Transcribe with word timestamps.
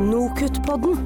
Nokutt-podden. 0.00 0.96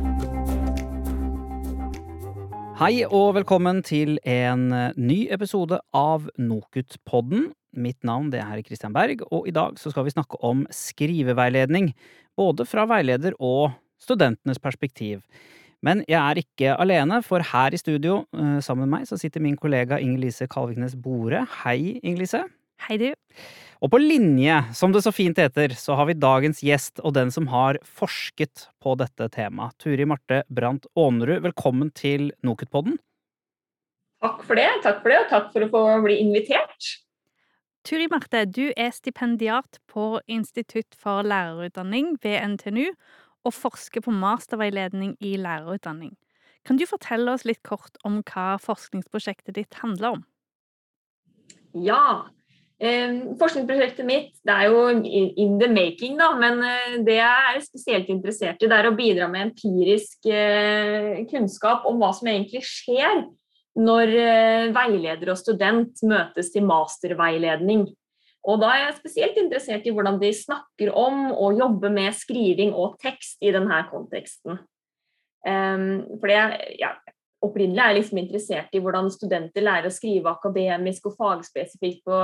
Hei 2.79 3.03
og 3.09 3.33
velkommen 3.35 3.81
til 3.83 4.21
en 4.23 4.69
eh, 4.71 4.95
ny 4.95 5.17
episode 5.35 5.81
av 5.97 6.29
Nokutt-podden. 6.39 7.49
Mitt 7.75 8.07
navn 8.07 8.31
det 8.31 8.45
er 8.45 8.63
Christian 8.63 8.95
Berg, 8.95 9.25
og 9.35 9.49
i 9.51 9.55
dag 9.57 9.75
så 9.81 9.91
skal 9.91 10.07
vi 10.07 10.15
snakke 10.15 10.39
om 10.47 10.63
skriveveiledning. 10.71 11.91
Både 12.39 12.69
fra 12.69 12.87
veileder 12.87 13.35
og 13.43 13.75
studentenes 13.99 14.63
perspektiv. 14.63 15.25
Men 15.83 16.05
jeg 16.07 16.21
er 16.21 16.45
ikke 16.45 16.79
alene, 16.79 17.23
for 17.27 17.43
her 17.43 17.75
i 17.75 17.83
studio 17.83 18.23
eh, 18.39 18.61
sammen 18.63 18.87
med 18.87 19.01
meg 19.01 19.11
så 19.11 19.19
sitter 19.19 19.43
min 19.43 19.59
kollega 19.59 19.99
Inger-Lise 19.99 20.47
Kalviknes 20.53 20.95
Bore. 20.95 21.43
Hei, 21.65 21.97
Inger-Lise. 22.05 22.47
Hei, 22.87 23.03
du. 23.03 23.11
Og 23.85 23.91
på 23.93 23.99
linje, 24.01 24.57
som 24.73 24.93
det 24.93 25.03
så 25.05 25.13
fint 25.13 25.37
heter, 25.37 25.75
så 25.77 25.99
har 25.99 26.09
vi 26.09 26.17
dagens 26.17 26.63
gjest 26.65 27.03
og 27.05 27.13
den 27.17 27.33
som 27.33 27.49
har 27.53 27.77
forsket 27.85 28.69
på 28.81 28.95
dette 28.97 29.29
temaet. 29.35 29.77
Turi 29.83 30.07
Marte 30.09 30.43
Brandt 30.49 30.89
Aanerud, 30.97 31.43
velkommen 31.45 31.91
til 31.93 32.31
Nokutpodden. 32.47 32.97
Takk 34.25 34.41
for 34.49 34.57
det, 34.57 34.71
takk 34.85 35.03
for 35.03 35.13
det, 35.13 35.19
og 35.27 35.35
takk 35.35 35.51
for 35.53 35.67
å 35.67 35.69
få 35.75 35.83
bli 36.07 36.17
invitert. 36.23 36.95
Turi 37.87 38.09
Marte, 38.11 38.47
du 38.49 38.71
er 38.73 38.95
stipendiat 38.97 39.79
på 39.93 40.23
Institutt 40.25 40.97
for 40.97 41.27
lærerutdanning 41.29 42.17
ved 42.25 42.41
NTNU 42.57 42.89
og 43.47 43.55
forsker 43.55 44.03
på 44.03 44.15
masterveiledning 44.15 45.15
i 45.21 45.37
lærerutdanning. 45.39 46.17
Kan 46.67 46.81
du 46.81 46.87
fortelle 46.89 47.31
oss 47.37 47.45
litt 47.47 47.61
kort 47.63 48.01
om 48.09 48.23
hva 48.27 48.57
forskningsprosjektet 48.59 49.55
ditt 49.61 49.79
handler 49.85 50.17
om? 50.17 50.25
Ja. 51.77 52.33
Eh, 52.77 53.13
forskningsprosjektet 53.41 54.05
mitt 54.05 54.35
det 54.45 54.53
er 54.53 54.67
jo 54.69 54.81
in 54.93 55.55
the 55.57 55.69
making, 55.73 56.19
da, 56.21 56.29
men 56.37 56.61
eh, 56.61 56.99
det 57.07 57.17
jeg 57.17 57.55
er 57.55 57.63
spesielt 57.65 58.11
interessert 58.13 58.61
i, 58.61 58.69
det 58.69 58.77
er 58.77 58.91
å 58.91 58.97
bidra 58.99 59.31
med 59.33 59.49
empirisk 59.49 60.29
eh, 60.29 61.23
kunnskap 61.31 61.89
om 61.89 61.97
hva 62.03 62.11
som 62.17 62.29
egentlig 62.29 62.61
skjer 62.69 63.25
når 63.81 64.13
eh, 64.21 64.67
veileder 64.77 65.33
og 65.33 65.41
student 65.41 66.05
møtes 66.05 66.53
til 66.53 66.69
masterveiledning. 66.69 67.87
Og 68.47 68.61
da 68.63 68.71
er 68.75 68.83
jeg 68.85 68.99
spesielt 69.01 69.41
interessert 69.41 69.89
i 69.89 69.93
hvordan 69.97 70.21
de 70.21 70.31
snakker 70.37 70.93
om 70.95 71.31
og 71.33 71.59
jobber 71.59 71.91
med 71.93 72.15
skriving 72.15 72.77
og 72.77 73.01
tekst 73.03 73.41
i 73.43 73.51
denne 73.57 73.81
konteksten. 73.91 74.61
Um, 75.47 76.05
for 76.21 76.31
det, 76.31 76.39
ja, 76.79 76.93
opprinnelig 77.45 77.83
er 77.83 77.95
liksom 77.99 78.21
interessert 78.21 78.75
i 78.75 78.81
hvordan 78.83 79.11
studenter 79.13 79.65
lærer 79.65 79.91
å 79.91 79.95
skrive 79.95 80.33
akademisk 80.33 81.11
og 81.11 81.17
fagspesifikt 81.21 82.03
på, 82.07 82.19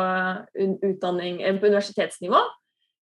eh, 0.57 0.75
på 1.03 1.13
universitetsnivå. 1.13 2.43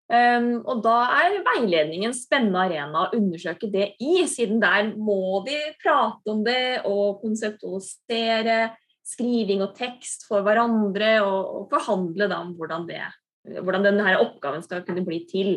Um, 0.09 0.63
og 0.65 0.79
da 0.81 1.03
er 1.21 1.35
veiledning 1.45 2.07
en 2.07 2.15
spennende 2.17 2.63
arena 2.65 3.03
å 3.03 3.11
undersøke 3.13 3.67
det 3.69 3.91
i, 4.01 4.23
siden 4.25 4.57
der 4.57 4.87
må 4.97 5.43
de 5.45 5.57
prate 5.83 6.33
om 6.33 6.41
det 6.41 6.81
og 6.89 7.19
konseptualisere 7.21 8.71
skriving 9.05 9.61
og 9.61 9.75
tekst 9.77 10.25
for 10.29 10.41
hverandre, 10.45 11.19
og, 11.21 11.53
og 11.59 11.67
forhandle 11.75 12.29
da 12.29 12.39
om 12.41 12.55
hvordan, 12.57 12.87
det, 12.89 13.03
hvordan 13.59 13.85
denne 13.85 14.15
oppgaven 14.23 14.65
skal 14.65 14.81
kunne 14.87 15.05
bli 15.05 15.21
til. 15.29 15.51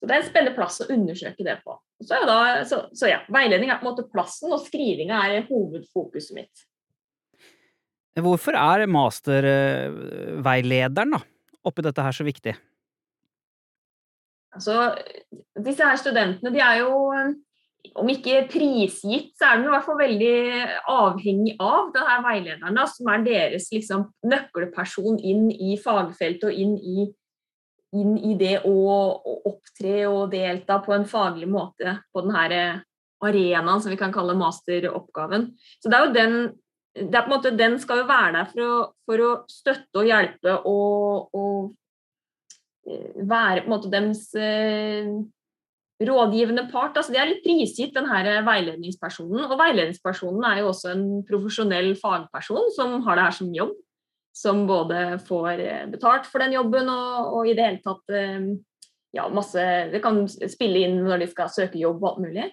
Så 0.00 0.08
Det 0.08 0.16
er 0.16 0.22
en 0.22 0.30
spennende 0.30 0.56
plass 0.56 0.80
å 0.80 0.88
undersøke 0.92 1.44
det 1.44 1.60
på. 1.64 1.76
Så, 2.02 2.14
da, 2.26 2.64
så, 2.68 2.76
så 2.96 3.06
ja, 3.10 3.18
Veiledning 3.32 3.70
er 3.70 3.78
på 3.80 3.86
en 3.86 3.90
måte 3.92 4.10
plassen, 4.10 4.52
og 4.54 4.64
skrivinga 4.64 5.16
er 5.28 5.48
hovedfokuset 5.48 6.34
mitt. 6.36 6.56
Hvorfor 8.20 8.52
er 8.58 8.86
masterveilederen 8.92 11.10
da, 11.16 11.20
oppi 11.64 11.80
dette 11.86 12.04
her 12.04 12.14
så 12.16 12.24
viktig? 12.26 12.54
Altså, 14.52 14.74
disse 15.64 15.84
her 15.86 15.96
studentene 15.96 16.50
de 16.52 16.60
er 16.60 16.76
jo 16.82 16.92
om 17.98 18.06
ikke 18.12 18.44
prisgitt, 18.52 19.32
så 19.38 19.44
er 19.48 19.56
de 19.58 19.64
i 19.66 19.72
hvert 19.72 19.86
fall 19.86 19.98
veldig 19.98 20.36
avhengig 20.92 21.54
av 21.60 21.90
denne 21.94 22.18
veilederen, 22.26 22.76
da, 22.78 22.84
som 22.88 23.06
er 23.10 23.24
deres 23.26 23.66
liksom, 23.74 24.00
nøkkelperson 24.28 25.18
inn 25.18 25.50
i 25.50 25.78
fagfeltet 25.82 26.44
og 26.50 26.54
inn 26.54 26.76
i, 26.78 27.08
inn 27.98 28.16
i 28.18 28.36
det 28.40 28.58
å, 28.68 28.72
å, 28.72 29.36
opptre 29.50 30.06
og 30.08 30.32
delta 30.32 30.78
på 30.84 30.94
en 30.96 31.06
faglig 31.08 31.48
måte 31.50 31.98
på 32.12 32.24
denne 32.24 32.82
arenaen 33.22 33.82
som 33.82 33.92
vi 33.92 34.00
kan 34.00 34.14
kalle 34.14 34.36
masteroppgaven. 34.38 35.50
Så 35.82 35.92
det 35.92 35.98
er 35.98 36.06
jo 36.06 36.16
den 36.16 36.36
det 36.92 37.16
er 37.16 37.24
på 37.24 37.30
en 37.30 37.36
måte, 37.38 37.54
Den 37.56 37.78
skal 37.80 38.02
jo 38.02 38.08
være 38.08 38.32
der 38.36 38.48
for 38.50 38.62
å, 38.64 38.72
for 39.08 39.22
å 39.24 39.28
støtte 39.48 40.02
og 40.02 40.08
hjelpe 40.08 40.58
og, 40.68 41.30
og 41.32 41.70
eh, 42.84 43.14
være 43.16 43.62
på 43.62 43.70
en 43.70 43.72
måte 43.72 43.92
deres 43.92 44.26
eh, 44.36 45.08
rådgivende 46.02 46.66
part. 46.72 46.96
Altså, 46.96 47.14
de 47.14 47.20
er 47.22 47.30
litt 47.30 47.44
prisgitt 47.46 47.96
denne 47.96 48.42
veiledningspersonen. 48.44 49.46
Og 49.46 49.56
veiledningspersonen 49.60 50.44
er 50.50 50.60
jo 50.60 50.70
også 50.72 50.92
en 50.92 51.06
profesjonell 51.28 51.94
fagperson 52.00 52.68
som 52.76 52.98
har 53.06 53.18
det 53.18 53.26
her 53.28 53.38
som 53.40 53.56
jobb. 53.56 53.72
Som 54.32 54.64
både 54.66 55.18
får 55.26 55.60
eh, 55.60 55.86
betalt 55.92 56.26
for 56.28 56.40
den 56.40 56.54
jobben 56.56 56.88
og, 56.88 57.36
og 57.36 57.48
i 57.48 57.54
det 57.56 57.66
hele 57.66 57.82
tatt 57.84 58.14
eh, 58.16 58.46
ja, 59.12 59.26
masse 59.28 59.64
Det 59.92 60.00
kan 60.00 60.22
spille 60.26 60.86
inn 60.86 61.02
når 61.04 61.20
de 61.20 61.28
skal 61.28 61.52
søke 61.52 61.80
jobb 61.80 62.00
og 62.00 62.14
alt 62.14 62.22
mulig. 62.24 62.46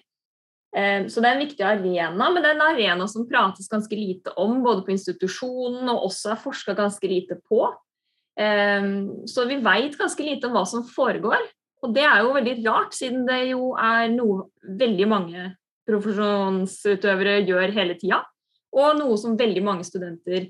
Eh, 0.76 1.06
så 1.08 1.22
det 1.22 1.30
er 1.30 1.38
en 1.38 1.46
viktig 1.46 1.64
arena, 1.64 2.28
men 2.28 2.42
det 2.42 2.50
er 2.50 2.58
en 2.58 2.66
arena 2.68 3.06
som 3.08 3.28
prates 3.28 3.70
ganske 3.70 3.96
lite 3.96 4.34
om, 4.36 4.58
både 4.64 4.84
på 4.84 4.92
institusjonen 4.92 5.88
og 5.88 6.10
også 6.10 6.34
er 6.34 6.42
forska 6.42 6.76
ganske 6.78 7.10
lite 7.10 7.40
på. 7.48 7.68
Så 8.40 9.42
vi 9.44 9.58
veit 9.60 9.98
ganske 10.00 10.24
lite 10.24 10.48
om 10.48 10.54
hva 10.54 10.62
som 10.64 10.84
foregår. 10.88 11.42
Og 11.84 11.92
det 11.92 12.06
er 12.06 12.22
jo 12.22 12.30
veldig 12.32 12.54
rart, 12.64 12.94
siden 12.96 13.26
det 13.28 13.50
jo 13.50 13.74
er 13.76 14.06
noe 14.14 14.46
veldig 14.80 15.08
mange 15.10 15.42
profesjonsutøvere 15.88 17.40
gjør 17.48 17.74
hele 17.76 17.96
tida. 18.00 18.22
Og 18.76 18.98
noe 19.00 19.16
som 19.20 19.38
veldig 19.38 19.62
mange 19.66 19.84
studenter 19.84 20.48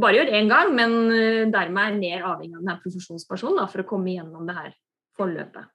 bare 0.00 0.18
gjør 0.18 0.32
én 0.40 0.50
gang, 0.50 0.74
men 0.74 0.96
eh, 1.14 1.44
dermed 1.52 1.84
er 1.84 2.00
mer 2.00 2.26
avhengig 2.32 2.56
av 2.56 2.64
denne 2.64 2.80
profesjonspersonen 2.82 3.60
da, 3.62 3.68
for 3.70 3.84
å 3.84 3.88
komme 3.88 4.14
gjennom 4.14 4.48
det 4.48 4.56
her 4.58 4.74
forløpet. 5.18 5.70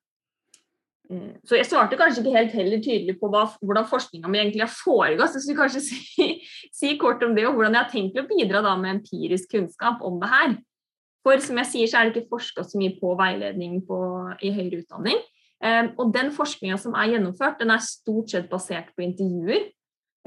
Eh, 1.10 1.36
så 1.48 1.58
jeg 1.58 1.68
svarte 1.70 1.98
kanskje 2.00 2.24
ikke 2.24 2.36
helt 2.36 2.56
heller 2.58 2.84
tydelig 2.84 3.16
på 3.22 3.32
hva, 3.34 3.46
hvordan 3.64 3.88
forskninga 3.90 4.32
mi 4.32 4.42
egentlig 4.42 4.66
har 4.66 4.74
foregått. 4.74 5.34
Så 5.34 5.42
jeg 5.42 5.48
skal 5.48 5.60
kanskje 5.62 5.84
si, 5.90 6.30
si, 6.76 6.96
kort 7.02 7.24
om 7.26 7.36
det, 7.38 7.48
og 7.48 7.58
hvordan 7.58 7.78
jeg 7.78 7.86
har 7.86 7.94
tenkt 7.94 8.20
å 8.20 8.28
bidra 8.30 8.64
da 8.66 8.76
med 8.82 8.98
empirisk 9.00 9.56
kunnskap 9.56 10.04
om 10.06 10.20
det 10.22 10.32
her. 10.34 10.60
For 11.26 11.42
som 11.44 11.60
jeg 11.62 11.72
sier, 11.72 11.90
så 11.90 12.00
er 12.00 12.08
det 12.08 12.16
ikke 12.16 12.36
forska 12.38 12.64
så 12.68 12.80
mye 12.80 12.96
på 13.00 13.16
veiledning 13.20 13.82
på, 13.88 13.98
i 14.44 14.54
høyere 14.56 14.84
utdanning. 14.84 15.20
Um, 15.60 15.90
og 16.00 16.14
den 16.16 16.30
forskninga 16.32 16.78
som 16.80 16.94
er 16.96 17.10
gjennomført, 17.12 17.58
den 17.60 17.74
er 17.74 17.84
stort 17.84 18.32
sett 18.32 18.48
basert 18.52 18.94
på 18.96 19.04
intervjuer. 19.04 19.66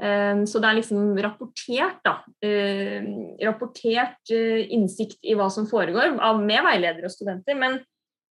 Um, 0.03 0.41
så 0.49 0.59
det 0.59 0.67
er 0.67 0.77
liksom 0.81 1.13
rapportert, 1.23 2.01
da. 2.03 2.17
Uh, 2.43 3.37
rapportert 3.39 4.33
uh, 4.35 4.61
innsikt 4.75 5.21
i 5.23 5.35
hva 5.39 5.47
som 5.53 5.67
foregår 5.69 6.17
med 6.41 6.65
veiledere 6.65 7.07
og 7.07 7.13
studenter. 7.13 7.55
Men 7.55 7.79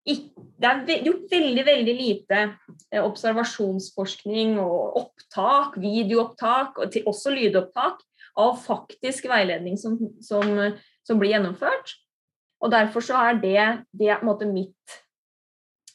det 0.09 0.95
er 0.95 1.05
gjort 1.05 1.29
veldig, 1.35 1.65
veldig 1.67 1.97
lite 1.99 2.41
uh, 2.47 3.03
observasjonsforskning 3.03 4.57
og 4.63 4.97
opptak, 5.03 5.77
videoopptak, 5.83 6.81
og 6.81 6.99
også 7.13 7.37
lydopptak, 7.37 8.01
av 8.39 8.55
faktisk 8.63 9.27
veiledning 9.29 9.77
som, 9.77 9.99
som, 10.23 10.47
som 11.05 11.21
blir 11.21 11.35
gjennomført. 11.35 11.97
Og 12.63 12.73
derfor 12.73 13.05
så 13.05 13.19
er 13.29 13.41
det, 13.43 13.63
det 13.93 14.09
er 14.09 14.23
på 14.23 14.25
en 14.25 14.31
måte 14.31 14.49
mitt 14.49 15.01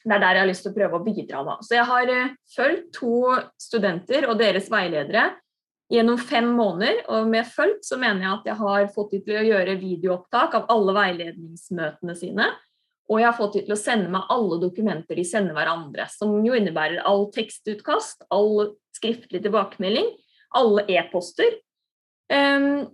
Det 0.03 0.11
er 0.11 0.19
der 0.19 0.35
jeg 0.35 0.43
har 0.43 0.49
lyst 0.49 0.65
til 0.67 0.73
å 0.73 0.75
prøve 0.75 0.99
å 0.99 1.05
bidra, 1.05 1.41
da. 1.47 1.53
Så 1.63 1.79
jeg 1.79 1.87
har 1.87 2.11
uh, 2.11 2.35
fulgt 2.53 2.91
to 2.99 3.39
studenter 3.57 4.27
og 4.27 4.37
deres 4.37 4.69
veiledere 4.69 5.31
gjennom 5.93 6.17
fem 6.17 6.49
måneder. 6.57 7.03
Og 7.13 7.29
med 7.29 7.47
fulgt 7.49 7.85
så 7.87 7.99
mener 8.01 8.25
jeg 8.25 8.33
at 8.37 8.51
jeg 8.51 8.59
har 8.61 8.91
fått 8.95 9.13
dem 9.15 9.25
til 9.27 9.39
å 9.39 9.47
gjøre 9.47 9.79
videoopptak 9.81 10.57
av 10.59 10.69
alle 10.73 10.95
veiledningsmøtene 10.97 12.15
sine. 12.17 12.49
Og 13.11 13.19
jeg 13.19 13.27
har 13.27 13.37
fått 13.37 13.57
dem 13.57 13.67
til 13.67 13.75
å 13.75 13.79
sende 13.79 14.09
meg 14.13 14.31
alle 14.33 14.57
dokumenter 14.63 15.19
de 15.19 15.27
sender 15.27 15.57
hverandre. 15.57 16.07
Som 16.11 16.39
jo 16.45 16.55
innebærer 16.57 17.03
all 17.07 17.27
tekstutkast, 17.35 18.25
all 18.33 18.73
skriftlig 18.95 19.43
tilbakemelding, 19.43 20.09
alle 20.57 20.85
e-poster. 20.97 21.59
Um, 22.31 22.85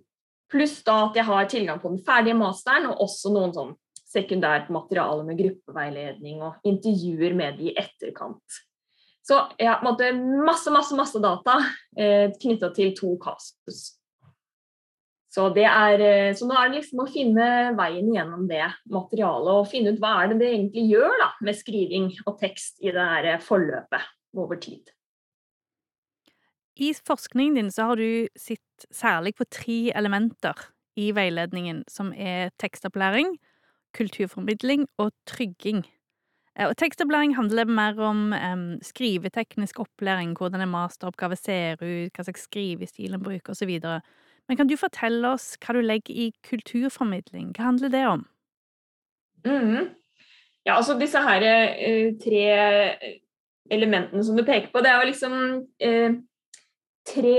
Pluss 0.49 0.79
da 0.81 1.03
at 1.05 1.17
jeg 1.19 1.27
har 1.27 1.45
tilgang 1.45 1.77
på 1.81 1.91
den 1.91 2.01
ferdige 2.01 2.33
masteren, 2.33 2.87
og 2.89 3.03
også 3.05 3.29
noen 3.29 3.51
sånn 3.53 3.75
sekundært 4.09 4.71
materiale 4.73 5.21
med 5.27 5.37
gruppeveiledning 5.37 6.41
og 6.41 6.65
intervjuer 6.65 7.35
med 7.37 7.59
de 7.59 7.69
i 7.69 7.75
etterkant. 7.77 8.41
Så 9.29 9.37
jeg 9.61 9.69
har 9.69 9.83
masse, 9.85 10.71
masse, 10.73 10.95
masse 10.97 11.21
data 11.21 11.59
eh, 11.97 12.31
knytta 12.41 12.71
til 12.73 12.95
to 12.97 13.13
kasus. 13.21 13.81
Så, 15.29 15.51
er, 15.53 16.01
eh, 16.01 16.31
så, 16.33 16.47
nå 16.49 16.55
er 16.57 16.71
det 16.71 16.79
liksom 16.79 17.03
å 17.03 17.09
finne 17.09 17.49
veien 17.77 18.09
gjennom 18.09 18.47
det 18.49 18.63
materialet 18.89 19.59
og 19.59 19.67
finne 19.69 19.93
ut 19.93 19.99
hva 20.01 20.15
er 20.23 20.31
det 20.31 20.39
det 20.41 20.53
egentlig 20.55 20.87
gjør 20.89 21.13
da, 21.21 21.27
med 21.45 21.59
skriving 21.59 22.07
og 22.25 22.39
tekst 22.41 22.81
i 22.81 22.89
det 22.95 23.05
her 23.11 23.43
forløpet 23.45 24.09
over 24.33 24.57
tid. 24.57 24.89
I 26.79 26.93
forskningen 26.95 27.59
din 27.59 27.71
så 27.75 27.91
har 27.91 28.01
du 28.01 28.25
sett 28.39 28.87
særlig 28.89 29.35
på 29.37 29.45
tre 29.51 29.91
elementer 29.99 30.57
i 30.97 31.11
veiledningen, 31.13 31.83
som 31.91 32.09
er 32.15 32.49
tekstopplæring, 32.57 33.35
kulturformidling 33.93 34.87
og 34.97 35.11
trygging. 35.29 35.83
Eh, 36.59 36.67
Og 36.67 36.75
tekstopplæring 36.77 37.35
handler 37.35 37.65
mer 37.65 37.99
om 38.03 38.33
um, 38.33 38.81
skriveteknisk 38.81 39.79
opplæring, 39.79 40.35
hvordan 40.37 40.61
en 40.61 40.73
masteroppgave 40.73 41.35
ser 41.35 41.79
ut, 41.79 42.11
hva 42.11 42.25
slags 42.25 42.47
skrivestil 42.49 43.13
en 43.13 43.23
bruker 43.23 43.55
osv. 43.55 43.79
Men 44.49 44.57
kan 44.57 44.67
du 44.67 44.75
fortelle 44.77 45.27
oss 45.27 45.55
hva 45.61 45.77
du 45.77 45.81
legger 45.81 46.15
i 46.15 46.31
kulturformidling? 46.49 47.53
Hva 47.55 47.71
handler 47.71 47.89
det 47.89 48.05
om? 48.07 48.25
Mm. 49.45 49.95
Ja, 50.67 50.75
altså 50.75 50.99
disse 50.99 51.21
her 51.23 51.45
uh, 51.47 52.17
tre 52.19 52.43
elementene 53.71 54.23
som 54.25 54.35
du 54.35 54.43
peker 54.43 54.73
på, 54.73 54.81
det 54.81 54.91
er 54.91 54.99
jo 54.99 55.09
liksom 55.11 55.35
uh, 55.63 56.19
tre 57.09 57.37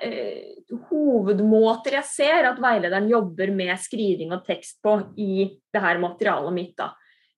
eh, 0.00 0.52
hovedmåter 0.88 1.98
jeg 1.98 2.08
ser 2.08 2.48
at 2.48 2.60
veilederen 2.62 3.10
jobber 3.10 3.52
med 3.54 3.74
skriving 3.80 4.32
og 4.34 4.44
tekst 4.46 4.78
på 4.84 4.94
i 5.20 5.46
det 5.72 5.82
her 5.82 6.00
materialet 6.00 6.54
mitt. 6.54 6.74
da. 6.78 6.92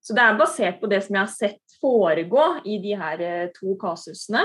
Så 0.05 0.17
det 0.17 0.21
er 0.25 0.37
basert 0.37 0.81
på 0.83 0.91
det 0.91 1.01
som 1.05 1.17
jeg 1.17 1.23
har 1.23 1.33
sett 1.33 1.79
foregå 1.81 2.45
i 2.69 2.79
de 2.83 2.93
her 3.01 3.25
eh, 3.25 3.49
to 3.57 3.75
kasusene. 3.81 4.45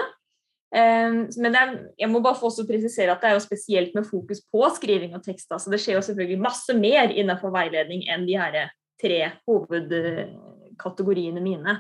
Eh, 0.72 1.20
men 1.42 1.58
er, 1.60 1.76
jeg 2.00 2.12
må 2.12 2.22
bare 2.24 2.40
få 2.40 2.48
også 2.48 2.68
presisere 2.70 3.12
at 3.12 3.22
det 3.24 3.32
er 3.32 3.38
jo 3.38 3.44
spesielt 3.44 3.96
med 3.98 4.08
fokus 4.08 4.42
på 4.48 4.64
skriving 4.78 5.16
og 5.18 5.24
tekst. 5.26 5.52
Så 5.52 5.72
det 5.72 5.82
skjer 5.84 6.00
jo 6.00 6.06
selvfølgelig 6.08 6.46
masse 6.48 6.76
mer 6.78 7.12
innenfor 7.12 7.52
veiledning 7.56 8.08
enn 8.08 8.28
de 8.30 8.40
her 8.40 8.72
tre 9.00 9.22
hovedkategoriene 9.48 11.44
mine. 11.44 11.80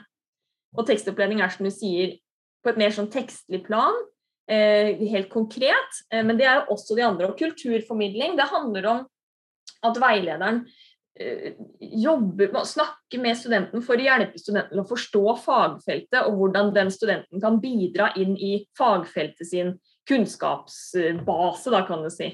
Og 0.77 0.85
tekstopplæring 0.87 1.41
er 1.41 1.51
som 1.53 1.65
du 1.65 1.73
sier 1.73 2.17
på 2.63 2.71
et 2.71 2.79
mer 2.79 2.91
sånn 2.93 3.09
tekstlig 3.11 3.63
plan, 3.65 3.95
eh, 4.49 4.99
helt 5.13 5.29
konkret. 5.31 6.03
Eh, 6.11 6.23
men 6.25 6.37
det 6.37 6.47
er 6.47 6.59
jo 6.59 6.75
også 6.75 6.97
de 6.97 7.05
andre. 7.05 7.29
Og 7.29 7.39
kulturformidling, 7.39 8.35
det 8.37 8.51
handler 8.51 8.89
om 8.93 9.07
at 9.87 9.99
veilederen 10.01 10.65
eh, 10.65 10.88
jobber 11.79 12.51
med 12.53 12.61
å 12.61 12.67
snakke 12.67 13.19
med 13.19 13.37
studenten 13.37 13.83
for 13.83 13.99
å 13.99 14.05
hjelpe 14.05 14.39
studenten 14.39 14.79
å 14.79 14.87
forstå 14.87 15.23
fagfeltet, 15.43 16.21
og 16.23 16.37
hvordan 16.39 16.73
den 16.75 16.91
studenten 16.93 17.41
kan 17.43 17.59
bidra 17.63 18.11
inn 18.19 18.37
i 18.37 18.53
fagfeltet 18.77 19.49
sin 19.49 19.73
kunnskapsbase, 20.09 21.73
da 21.73 21.81
kan 21.87 22.05
du 22.05 22.11
si. 22.13 22.31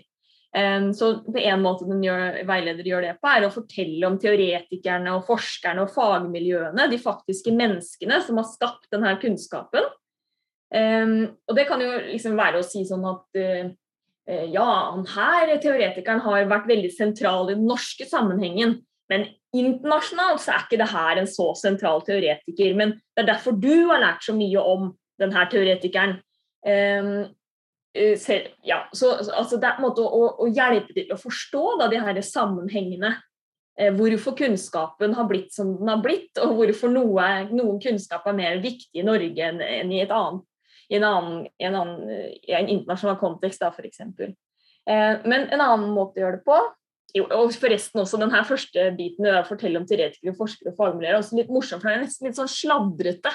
Um, 0.55 0.93
så 0.95 1.17
på 1.25 1.41
en 1.41 1.63
måte 1.65 1.87
den 1.89 2.03
gjør, 2.05 2.37
veileder 2.47 2.87
gjør 2.87 3.03
det 3.03 3.15
på, 3.19 3.27
er 3.27 3.43
å 3.43 3.51
fortelle 3.51 4.07
om 4.07 4.15
teoretikerne 4.21 5.17
og 5.17 5.25
forskerne 5.27 5.83
og 5.83 5.91
fagmiljøene, 5.91 6.85
de 6.91 6.99
faktiske 7.01 7.51
menneskene 7.51 8.21
som 8.23 8.39
har 8.39 8.47
skapt 8.47 8.87
denne 8.93 9.17
kunnskapen. 9.19 9.89
Um, 10.71 11.17
og 11.49 11.57
det 11.57 11.67
kan 11.67 11.83
jo 11.83 11.89
liksom 12.05 12.37
være 12.39 12.61
å 12.61 12.67
si 12.67 12.85
sånn 12.87 13.03
at 13.09 13.41
uh, 13.41 13.73
ja, 14.25 14.67
han 14.95 15.05
her 15.13 15.51
teoretikeren 15.61 16.23
har 16.25 16.49
vært 16.49 16.69
veldig 16.69 16.91
sentral 16.93 17.51
i 17.51 17.57
den 17.57 17.67
norske 17.69 18.07
sammenhengen, 18.09 18.79
men 19.11 19.27
internasjonalt 19.55 20.41
så 20.41 20.55
er 20.55 20.65
ikke 20.65 20.79
det 20.81 20.91
her 20.91 21.21
en 21.21 21.29
så 21.29 21.51
sentral 21.59 22.01
teoretiker. 22.07 22.73
Men 22.77 22.95
det 23.15 23.23
er 23.23 23.31
derfor 23.35 23.57
du 23.57 23.87
har 23.91 24.01
lært 24.01 24.25
så 24.25 24.35
mye 24.35 24.61
om 24.61 24.89
denne 25.21 25.45
teoretikeren. 25.51 26.17
Um, 26.65 27.27
selv, 28.19 28.49
ja, 28.65 28.81
så, 28.93 29.13
altså 29.31 29.59
det 29.61 29.69
er 29.69 29.77
en 29.77 29.85
måte 29.85 30.03
å, 30.03 30.25
å, 30.43 30.49
hjelpe 30.51 30.91
til 30.95 31.13
å 31.13 31.19
forstå 31.19 31.63
da, 31.79 31.87
de 31.91 32.01
her 32.03 32.19
sammenhengene. 32.25 33.13
Eh, 33.79 33.91
hvorfor 33.95 34.35
kunnskapen 34.39 35.15
har 35.15 35.27
blitt 35.29 35.53
som 35.55 35.73
den 35.79 35.91
har 35.91 36.01
blitt, 36.03 36.33
og 36.43 36.57
hvorfor 36.57 36.91
noe, 36.91 37.29
noen 37.51 37.79
kunnskap 37.83 38.27
er 38.27 38.35
mer 38.35 38.59
viktig 38.63 38.99
i 38.99 39.05
Norge 39.05 39.47
enn, 39.47 39.61
enn 39.63 39.93
i, 39.95 40.03
annen, 40.05 40.41
i, 40.89 40.97
en 40.97 41.07
annen, 41.07 41.45
en 41.59 41.77
annen, 41.81 42.15
en 42.47 42.71
internasjonal 42.71 43.19
kontekst, 43.21 43.63
da, 43.63 43.71
f.eks. 43.73 44.01
Eh, 44.05 45.13
men 45.25 45.47
en 45.49 45.61
annen 45.61 45.91
måte 45.95 46.19
å 46.19 46.25
gjøre 46.25 46.41
det 46.41 46.47
på 46.47 46.59
jo, 47.15 47.25
og 47.31 47.53
forresten 47.55 48.01
også 48.01 48.19
den 48.19 48.33
her 48.33 48.43
første 48.47 48.89
biten 48.97 49.27
det 49.27 49.37
å 49.39 49.45
fortelle 49.47 49.79
om 49.79 49.85
teoretikere, 49.87 50.35
forskere 50.35 50.73
og 50.73 50.79
fagmiljøer 50.79 51.13
er 51.13 51.19
også 51.21 51.37
litt 51.39 51.53
morsomt, 51.53 51.83
for 51.83 51.89
det 51.89 51.99
er 51.99 52.03
nesten 52.03 52.27
litt 52.27 52.39
sånn 52.39 52.51
sladrete. 52.51 53.31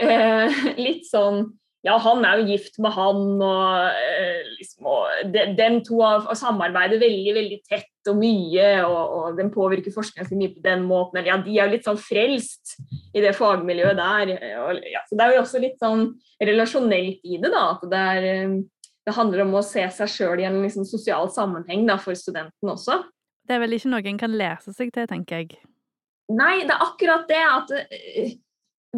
Eh, 0.00 0.60
litt 0.86 1.08
sånn 1.08 1.48
ja, 1.86 1.94
han 1.96 2.24
er 2.28 2.40
jo 2.40 2.50
gift 2.52 2.74
med 2.82 2.92
han, 2.92 3.20
og, 3.40 3.94
eh, 3.96 4.48
liksom, 4.58 4.88
og 4.90 5.30
de, 5.32 5.46
dem 5.56 5.78
to 5.86 6.00
samarbeider 6.36 7.00
veldig 7.00 7.32
veldig 7.38 7.58
tett 7.64 8.10
og 8.10 8.18
mye, 8.20 8.66
og, 8.84 9.14
og 9.16 9.38
den 9.38 9.48
påvirker 9.54 9.94
forskningen 9.94 10.36
mye 10.36 10.52
på 10.56 10.64
den 10.64 10.84
måten. 10.88 11.22
Ja, 11.24 11.38
de 11.40 11.54
er 11.56 11.70
jo 11.70 11.76
litt 11.76 11.88
sånn 11.88 12.00
frelst 12.00 12.76
i 13.16 13.22
det 13.24 13.32
fagmiljøet 13.38 13.96
der. 13.96 14.34
Og, 14.66 14.82
ja, 14.92 15.00
så 15.08 15.16
Det 15.16 15.24
er 15.24 15.32
jo 15.34 15.44
også 15.44 15.62
litt 15.62 15.80
sånn 15.80 16.04
relasjonelt 16.50 17.24
i 17.24 17.40
det, 17.40 17.48
da. 17.48 17.64
At 17.72 17.88
det, 17.88 18.02
er, 18.12 18.28
eh, 18.34 18.92
det 19.08 19.16
handler 19.16 19.46
om 19.46 19.56
å 19.56 19.64
se 19.64 19.86
seg 19.96 20.12
sjøl 20.12 20.44
i 20.44 20.48
en 20.50 20.60
liksom, 20.60 20.84
sosial 20.88 21.32
sammenheng 21.32 21.88
da, 21.88 21.96
for 22.02 22.18
studenten 22.18 22.74
også. 22.74 23.00
Det 23.48 23.56
er 23.56 23.64
vel 23.64 23.78
ikke 23.78 23.94
noe 23.94 24.04
en 24.04 24.20
kan 24.20 24.36
lese 24.36 24.76
seg 24.76 24.92
til, 24.92 25.08
tenker 25.08 25.42
jeg. 25.42 25.56
Nei, 26.30 26.60
det 26.68 26.76
er 26.76 26.84
akkurat 26.84 27.24
det 27.26 27.40
at 27.40 27.72
uh, 27.74 28.36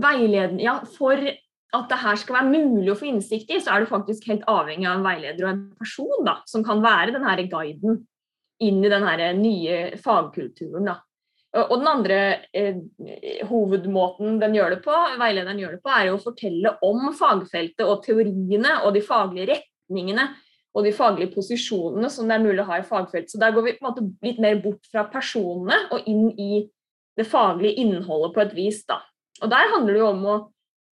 veiledning 0.02 0.66
Ja, 0.66 0.74
for 0.98 1.16
at 1.72 1.88
det 1.88 2.00
her 2.02 2.18
skal 2.20 2.36
være 2.36 2.52
mulig 2.52 2.90
å 2.92 2.98
få 2.98 3.08
innsikt 3.08 3.52
i, 3.52 3.60
så 3.62 3.72
er 3.72 3.82
du 3.82 3.90
faktisk 3.90 4.26
helt 4.28 4.44
avhengig 4.50 4.88
av 4.88 4.98
en 4.98 5.06
veileder 5.06 5.46
og 5.46 5.52
en 5.52 5.62
person 5.80 6.26
da, 6.26 6.36
som 6.48 6.64
kan 6.66 6.82
være 6.84 7.14
den 7.14 7.24
her 7.24 7.40
guiden 7.48 8.02
inn 8.62 8.82
i 8.84 8.90
den 8.92 9.06
her 9.06 9.22
nye 9.38 9.78
fagkulturen. 10.02 10.90
Da. 10.90 10.98
Og 11.64 11.74
den 11.80 11.88
andre 11.88 12.18
eh, 12.56 12.78
hovedmåten 13.48 14.38
den 14.40 14.56
gjør 14.56 14.76
det 14.76 14.82
på, 14.84 14.94
veilederen 15.20 15.60
gjør 15.60 15.76
det 15.76 15.82
på, 15.84 15.92
er 15.92 16.10
jo 16.10 16.18
å 16.18 16.22
fortelle 16.22 16.76
om 16.84 17.10
fagfeltet 17.16 17.84
og 17.84 18.04
teoriene 18.06 18.78
og 18.86 18.92
de 18.96 19.04
faglige 19.04 19.50
retningene 19.54 20.30
og 20.72 20.86
de 20.86 20.94
faglige 20.96 21.34
posisjonene 21.34 22.08
som 22.12 22.28
det 22.28 22.38
er 22.38 22.44
mulig 22.44 22.62
å 22.62 22.68
ha 22.70 22.78
i 22.80 22.86
fagfeltet. 22.88 23.34
Så 23.34 23.40
der 23.40 23.52
går 23.52 23.66
vi 23.66 23.74
på 23.76 23.84
en 23.84 23.90
måte 23.90 24.06
litt 24.24 24.40
mer 24.40 24.60
bort 24.64 24.88
fra 24.88 25.04
personene 25.12 25.82
og 25.92 26.08
inn 26.08 26.30
i 26.40 26.64
det 27.20 27.28
faglige 27.28 27.80
innholdet 27.82 28.32
på 28.32 28.44
et 28.46 28.56
vis. 28.56 28.80
Da. 28.88 29.02
Og 29.42 29.52
der 29.52 29.72
handler 29.74 29.92
det 29.92 30.00
jo 30.00 30.08
om 30.14 30.24
å 30.24 30.38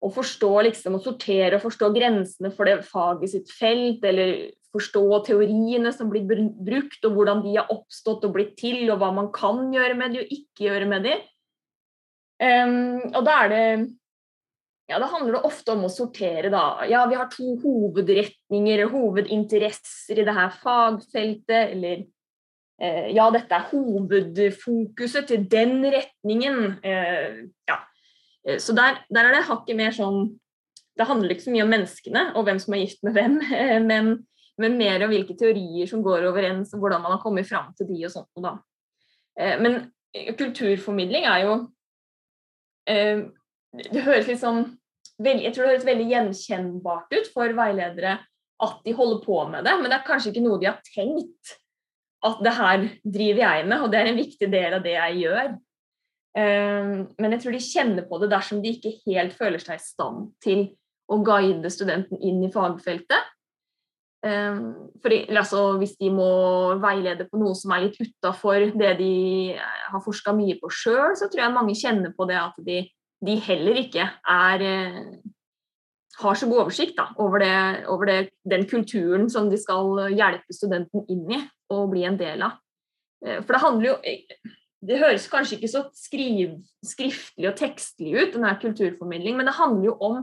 å 0.00 0.08
forstå 0.14 0.50
liksom, 0.68 0.96
å 0.96 1.02
sortere 1.04 1.58
og 1.58 1.64
forstå 1.66 1.90
grensene 1.92 2.50
for 2.54 2.68
det 2.68 2.80
faget 2.88 3.34
sitt 3.34 3.52
felt, 3.52 4.04
eller 4.06 4.50
forstå 4.72 5.04
teoriene 5.26 5.92
som 5.92 6.10
blir 6.12 6.24
brukt, 6.24 7.02
og 7.04 7.16
hvordan 7.16 7.42
de 7.44 7.56
har 7.58 7.72
oppstått 7.72 8.24
og 8.28 8.36
blitt 8.36 8.54
til, 8.60 8.84
og 8.88 9.00
hva 9.02 9.10
man 9.16 9.30
kan 9.34 9.66
gjøre 9.74 9.98
med 9.98 10.14
de 10.14 10.22
og 10.22 10.34
ikke 10.36 10.68
gjøre 10.68 10.90
med 10.90 11.08
de. 11.08 11.16
Um, 12.40 13.10
og 13.12 13.24
da 13.26 13.34
er 13.44 13.50
det 13.52 13.64
ja, 14.90 14.98
da 14.98 15.06
handler 15.06 15.36
det 15.36 15.46
ofte 15.46 15.74
om 15.76 15.84
å 15.86 15.92
sortere, 15.92 16.48
da. 16.50 16.80
Ja, 16.90 17.04
vi 17.06 17.14
har 17.14 17.28
to 17.30 17.52
hovedretninger, 17.62 18.88
hovedinteresser 18.90 20.18
i 20.18 20.24
det 20.26 20.34
her 20.34 20.50
fagfeltet, 20.58 21.76
eller 21.76 22.00
eh, 22.82 23.12
ja, 23.14 23.28
dette 23.30 23.54
er 23.54 23.68
hovedfokuset 23.70 25.30
til 25.30 25.44
den 25.52 25.76
retningen. 25.94 26.80
Eh, 26.82 27.44
ja, 27.70 27.76
så 28.60 28.72
der, 28.76 29.02
der 29.12 29.28
er 29.28 29.36
det 29.36 29.46
hakket 29.48 29.76
mer 29.76 29.92
sånn 29.92 30.30
Det 30.96 31.04
handler 31.08 31.34
ikke 31.34 31.44
så 31.44 31.52
mye 31.52 31.64
om 31.66 31.70
menneskene 31.74 32.22
og 32.34 32.46
hvem 32.46 32.58
som 32.62 32.74
er 32.76 32.82
gift 32.82 33.02
med 33.06 33.16
hvem, 33.16 33.38
men, 33.90 34.10
men 34.60 34.78
mer 34.80 35.04
om 35.04 35.12
hvilke 35.12 35.36
teorier 35.38 35.88
som 35.88 36.02
går 36.04 36.26
overens, 36.28 36.74
og 36.74 36.82
hvordan 36.82 37.04
man 37.04 37.16
har 37.16 37.22
kommet 37.22 37.48
fram 37.48 37.70
til 37.76 37.88
de 37.88 38.02
og 38.08 38.14
sånt. 38.14 38.30
Da. 38.40 38.56
Eh, 39.38 39.56
men 39.60 39.78
kulturformidling 40.38 41.28
er 41.28 41.44
jo 41.46 41.54
eh, 42.90 43.22
Det 43.92 44.02
høres 44.02 44.26
litt 44.26 44.42
sånn 44.42 44.64
Jeg 45.22 45.52
tror 45.54 45.66
det 45.66 45.72
høres 45.76 45.88
veldig 45.88 46.08
gjenkjennbart 46.10 47.14
ut 47.14 47.32
for 47.34 47.56
veiledere 47.56 48.18
at 48.60 48.80
de 48.84 48.92
holder 48.92 49.20
på 49.24 49.36
med 49.48 49.64
det, 49.64 49.72
men 49.80 49.88
det 49.88 49.96
er 49.96 50.04
kanskje 50.04 50.34
ikke 50.34 50.44
noe 50.44 50.60
de 50.60 50.68
har 50.68 50.80
tenkt 50.84 51.54
at 52.28 52.40
det 52.44 52.52
her 52.52 52.82
driver 53.00 53.40
jeg 53.40 53.66
med, 53.70 53.80
og 53.80 53.92
det 53.92 54.00
er 54.00 54.10
en 54.10 54.18
viktig 54.18 54.48
del 54.52 54.74
av 54.76 54.82
det 54.84 54.92
jeg 54.92 55.22
gjør. 55.22 55.54
Ehm, 56.38 57.08
men 57.18 57.34
jeg 57.34 57.42
tror 57.42 57.56
de 57.56 57.64
kjenner 57.64 58.06
på 58.06 58.20
det 58.22 58.30
dersom 58.30 58.62
de 58.62 58.74
ikke 58.76 58.94
helt 59.08 59.34
føler 59.38 59.62
seg 59.62 59.80
i 59.80 59.82
stand 59.82 60.30
til 60.44 60.68
å 61.10 61.18
guide 61.26 61.72
studenten 61.72 62.20
inn 62.22 62.42
i 62.46 62.52
fagfeltet. 62.54 63.32
Ehm, 64.26 64.92
for 65.02 65.16
altså, 65.16 65.64
hvis 65.80 65.96
de 65.98 66.12
må 66.12 66.30
veilede 66.82 67.26
på 67.26 67.40
noe 67.40 67.56
som 67.58 67.74
er 67.74 67.86
litt 67.88 67.98
utafor 67.98 68.68
det 68.78 68.94
de 69.00 69.12
har 69.56 70.04
forska 70.04 70.34
mye 70.36 70.58
på 70.60 70.70
sjøl, 70.70 71.16
så 71.18 71.26
tror 71.26 71.46
jeg 71.46 71.56
mange 71.56 71.76
kjenner 71.78 72.14
på 72.14 72.28
det 72.30 72.38
at 72.38 72.62
de, 72.66 72.84
de 73.26 73.36
heller 73.48 73.82
ikke 73.82 74.06
er 74.06 74.66
eh, 74.66 75.04
har 76.20 76.36
så 76.36 76.46
god 76.50 76.66
oversikt 76.66 76.98
da, 76.98 77.08
over, 77.22 77.40
det, 77.42 77.86
over 77.88 78.10
det, 78.10 78.18
den 78.44 78.66
kulturen 78.68 79.30
som 79.32 79.48
de 79.50 79.58
skal 79.58 80.12
hjelpe 80.12 80.54
studenten 80.54 81.06
inn 81.08 81.24
i 81.32 81.40
og 81.72 81.90
bli 81.94 82.04
en 82.04 82.18
del 82.20 82.44
av. 82.44 82.58
Eh, 83.24 83.40
for 83.40 83.56
det 83.56 83.64
handler 83.64 83.92
jo 83.92 83.96
det 84.80 85.00
høres 85.00 85.28
kanskje 85.28 85.58
ikke 85.58 85.70
så 85.70 85.82
skriv, 85.96 86.54
skriftlig 86.84 87.50
og 87.50 87.56
tekstlig 87.58 88.14
ut, 88.16 88.30
denne 88.34 88.52
kulturformidling, 88.62 89.36
men 89.36 89.48
det 89.48 89.56
handler 89.58 89.90
jo 89.90 89.96
om 90.06 90.20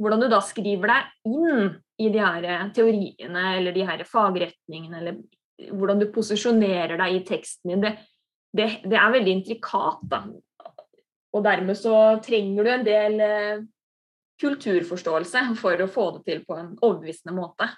hvordan 0.00 0.22
du 0.22 0.28
da 0.32 0.38
skriver 0.44 0.88
deg 0.88 1.28
inn 1.28 1.74
i 2.00 2.08
de 2.12 2.22
her 2.22 2.70
teoriene 2.76 3.42
eller 3.58 3.76
de 3.76 3.84
her 3.84 4.04
fagretningene, 4.08 5.02
eller 5.02 5.74
hvordan 5.76 6.00
du 6.00 6.08
posisjonerer 6.14 6.96
deg 6.96 7.18
i 7.18 7.24
teksten 7.28 7.74
din. 7.74 7.84
Det, 7.84 7.92
det, 8.56 8.70
det 8.88 8.96
er 8.96 9.12
veldig 9.12 9.34
intrikat, 9.36 10.00
da. 10.08 10.22
Og 11.36 11.44
dermed 11.44 11.76
så 11.78 12.16
trenger 12.24 12.64
du 12.64 12.72
en 12.72 12.86
del 12.86 13.20
eh, 13.22 13.60
kulturforståelse 14.40 15.44
for 15.60 15.84
å 15.84 15.90
få 15.92 16.06
det 16.16 16.24
til 16.26 16.42
på 16.48 16.56
en 16.56 16.72
overbevisende 16.80 17.36
måte. 17.36 17.68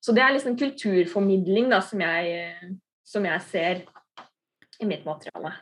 Så 0.00 0.14
det 0.14 0.22
er 0.22 0.36
liksom 0.36 0.54
kulturformidling 0.56 1.66
da, 1.72 1.82
som 1.82 2.00
jeg, 2.00 2.70
som 3.04 3.26
jeg 3.26 3.42
ser 3.50 3.82
i 4.80 4.88
mitt 4.88 5.06
materiale. 5.08 5.54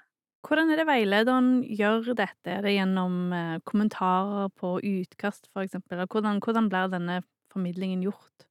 Hvordan 0.45 0.71
er 0.71 0.81
det 0.81 0.89
veilederen 0.89 1.53
gjør 1.65 2.13
dette? 2.19 2.51
Er 2.53 2.65
det 2.67 2.75
gjennom 2.75 3.33
eh, 3.33 3.61
kommentarer 3.65 4.51
på 4.61 4.77
utkast, 4.79 5.49
eksempel? 5.65 6.05
Hvordan, 6.05 6.43
hvordan 6.45 6.69
blir 6.69 6.91
denne 6.93 7.23
formidlingen 7.53 8.05
gjort? 8.05 8.45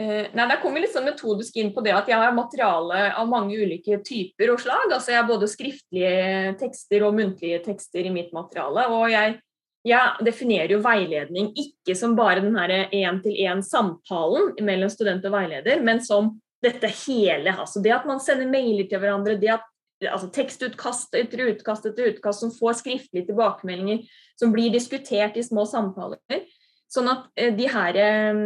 Eh, 0.00 0.26
nei, 0.32 0.48
Der 0.48 0.60
kommer 0.60 0.76
vi 0.76 0.84
litt 0.84 0.92
sånn 0.92 1.08
metodisk 1.08 1.56
inn 1.56 1.72
på 1.72 1.80
det 1.84 1.94
at 1.96 2.08
jeg 2.08 2.20
har 2.20 2.32
materiale 2.36 3.14
av 3.16 3.28
mange 3.28 3.56
ulike 3.56 3.96
typer 4.04 4.52
og 4.52 4.60
slag. 4.60 4.92
altså 4.92 5.12
Jeg 5.12 5.22
har 5.22 5.28
både 5.28 5.48
skriftlige 5.48 6.56
tekster 6.60 7.04
og 7.04 7.14
muntlige 7.16 7.62
tekster 7.64 8.04
i 8.04 8.12
mitt 8.12 8.32
materiale. 8.36 8.88
og 8.92 9.10
jeg, 9.10 9.40
jeg 9.84 10.24
definerer 10.24 10.72
jo 10.72 10.84
veiledning 10.84 11.52
ikke 11.52 11.96
som 11.96 12.16
bare 12.16 12.44
den 12.44 12.56
én-til-én-samtalen 12.56 14.56
mellom 14.60 14.90
student 14.92 15.24
og 15.24 15.32
veileder, 15.32 15.80
men 15.80 16.00
som 16.00 16.40
dette 16.64 16.88
hele. 17.06 17.52
altså 17.52 17.80
Det 17.80 17.92
at 17.92 18.06
man 18.06 18.20
sender 18.20 18.48
mailer 18.48 18.88
til 18.88 19.00
hverandre, 19.00 19.40
det 19.40 19.48
at 19.48 19.64
altså 20.04 20.28
tekstutkast 20.32 21.14
etter 21.16 21.46
utkast 21.50 21.86
etter 21.88 22.12
utkast 22.12 22.44
som 22.44 22.52
får 22.52 22.80
skriftlige 22.82 23.30
tilbakemeldinger, 23.30 24.04
som 24.38 24.52
blir 24.52 24.72
diskutert 24.74 25.36
i 25.36 25.44
små 25.44 25.64
samtaler. 25.68 26.44
Sånn 26.92 27.08
at 27.10 27.26
eh, 27.38 27.52
de 27.56 27.68
her 27.70 27.98
eh, 27.98 28.42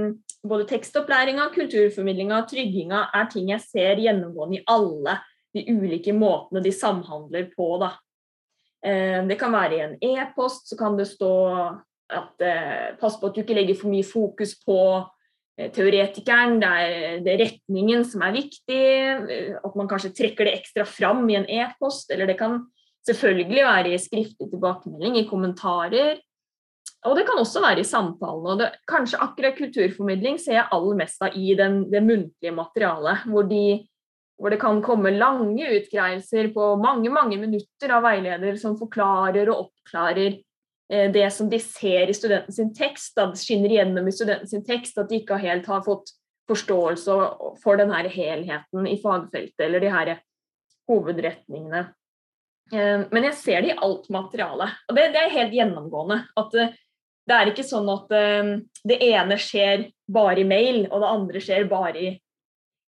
både 0.46 0.68
tekstopplæringa, 0.70 1.50
kulturformidlinga, 1.54 2.44
trygginga 2.48 3.08
er 3.16 3.28
ting 3.32 3.50
jeg 3.52 3.64
ser 3.66 4.00
gjennomgående 4.00 4.60
i 4.60 4.64
alle 4.70 5.18
de 5.54 5.66
ulike 5.74 6.14
måtene 6.16 6.62
de 6.64 6.72
samhandler 6.72 7.50
på. 7.52 7.72
Da. 7.82 7.92
Eh, 8.86 9.20
det 9.28 9.36
kan 9.40 9.54
være 9.54 9.76
i 9.76 9.84
en 9.84 9.96
e-post, 10.14 10.70
så 10.70 10.78
kan 10.80 10.98
det 11.00 11.10
stå 11.10 11.32
at 12.10 12.42
pass 12.98 13.20
på 13.20 13.28
at 13.28 13.36
du 13.36 13.44
ikke 13.44 13.54
legger 13.54 13.76
for 13.78 13.86
mye 13.92 14.02
fokus 14.02 14.56
på 14.64 14.80
teoretikeren, 15.74 16.58
det 16.62 16.68
er, 16.68 17.20
det 17.24 17.32
er, 17.32 17.42
retningen 17.44 18.04
som 18.08 18.24
er 18.24 18.36
viktig. 18.36 18.80
Eh, 18.80 19.52
at 19.60 19.76
man 19.78 19.90
kanskje 19.90 20.14
trekker 20.16 20.48
det 20.48 20.56
ekstra 20.60 20.86
fram 20.88 21.26
i 21.28 21.38
en 21.40 21.48
e-post. 21.48 22.10
Eller 22.12 22.30
det 22.30 22.38
kan 22.40 22.62
selvfølgelig 23.08 23.66
være 23.66 23.94
i 23.94 24.00
skriftlig 24.00 24.50
tilbakemelding, 24.50 25.20
i 25.20 25.28
kommentarer. 25.28 26.20
Og 27.08 27.16
det 27.16 27.24
kan 27.28 27.40
også 27.40 27.62
være 27.64 27.80
i 27.80 27.88
samtalen. 27.88 28.46
og 28.46 28.58
det, 28.60 28.72
Kanskje 28.88 29.22
akkurat 29.24 29.56
kulturformidling 29.56 30.36
ser 30.40 30.58
jeg 30.58 30.68
aller 30.72 30.98
mest 30.98 31.22
av 31.24 31.36
i 31.36 31.54
den, 31.56 31.86
det 31.92 32.02
muntlige 32.04 32.52
materialet. 32.52 33.24
Hvor, 33.26 33.48
de, 33.48 33.64
hvor, 34.36 34.52
det 34.52 34.60
kan 34.60 34.82
komme 34.84 35.16
lange 35.16 35.72
utgreielser 35.78 36.52
på 36.52 36.74
mange 36.80 37.12
mange 37.12 37.40
minutter 37.40 37.96
av 37.96 38.04
veileder 38.04 38.60
som 38.60 38.76
forklarer 38.80 39.48
og 39.48 39.68
oppklarer 39.68 40.40
Eh, 40.40 40.49
det 40.90 41.28
som 41.30 41.46
de 41.50 41.60
ser 41.62 42.10
i 42.10 42.14
studenten 42.14 42.54
sin 42.54 42.72
tekst, 42.74 43.12
da 43.14 43.28
skinner 43.38 43.70
igjennom 43.70 44.08
i 44.08 44.14
studenten 44.14 44.50
sin 44.50 44.64
tekst, 44.66 44.98
at 44.98 45.10
de 45.10 45.20
ikke 45.20 45.38
helt 45.38 45.68
har 45.70 45.84
fått 45.86 46.10
forståelse 46.50 47.16
for 47.62 47.78
denne 47.78 48.00
helheten 48.10 48.88
i 48.90 48.96
fagfeltet 49.02 49.62
eller 49.66 49.84
de 49.84 49.92
her 49.94 50.12
hovedretningene. 50.90 51.84
Eh, 52.74 53.06
men 53.10 53.28
jeg 53.28 53.38
ser 53.38 53.62
det 53.62 53.74
i 53.74 53.78
alt 53.78 54.08
materialet, 54.10 54.80
og 54.88 54.98
det, 54.98 55.10
det 55.14 55.22
er 55.22 55.36
helt 55.36 55.54
gjennomgående. 55.54 56.24
At 56.40 56.56
det, 56.56 56.66
eh, 56.72 56.86
det 57.30 57.36
er 57.36 57.50
ikke 57.52 57.62
sånn 57.62 57.86
at 57.92 58.08
det 58.90 58.96
ene 59.06 59.36
skjer 59.38 59.84
bare 60.10 60.40
i 60.42 60.46
mail, 60.48 60.80
og 60.88 61.02
det 61.04 61.10
andre 61.14 61.42
skjer 61.44 61.68
bare 61.70 62.00
i, 62.00 62.08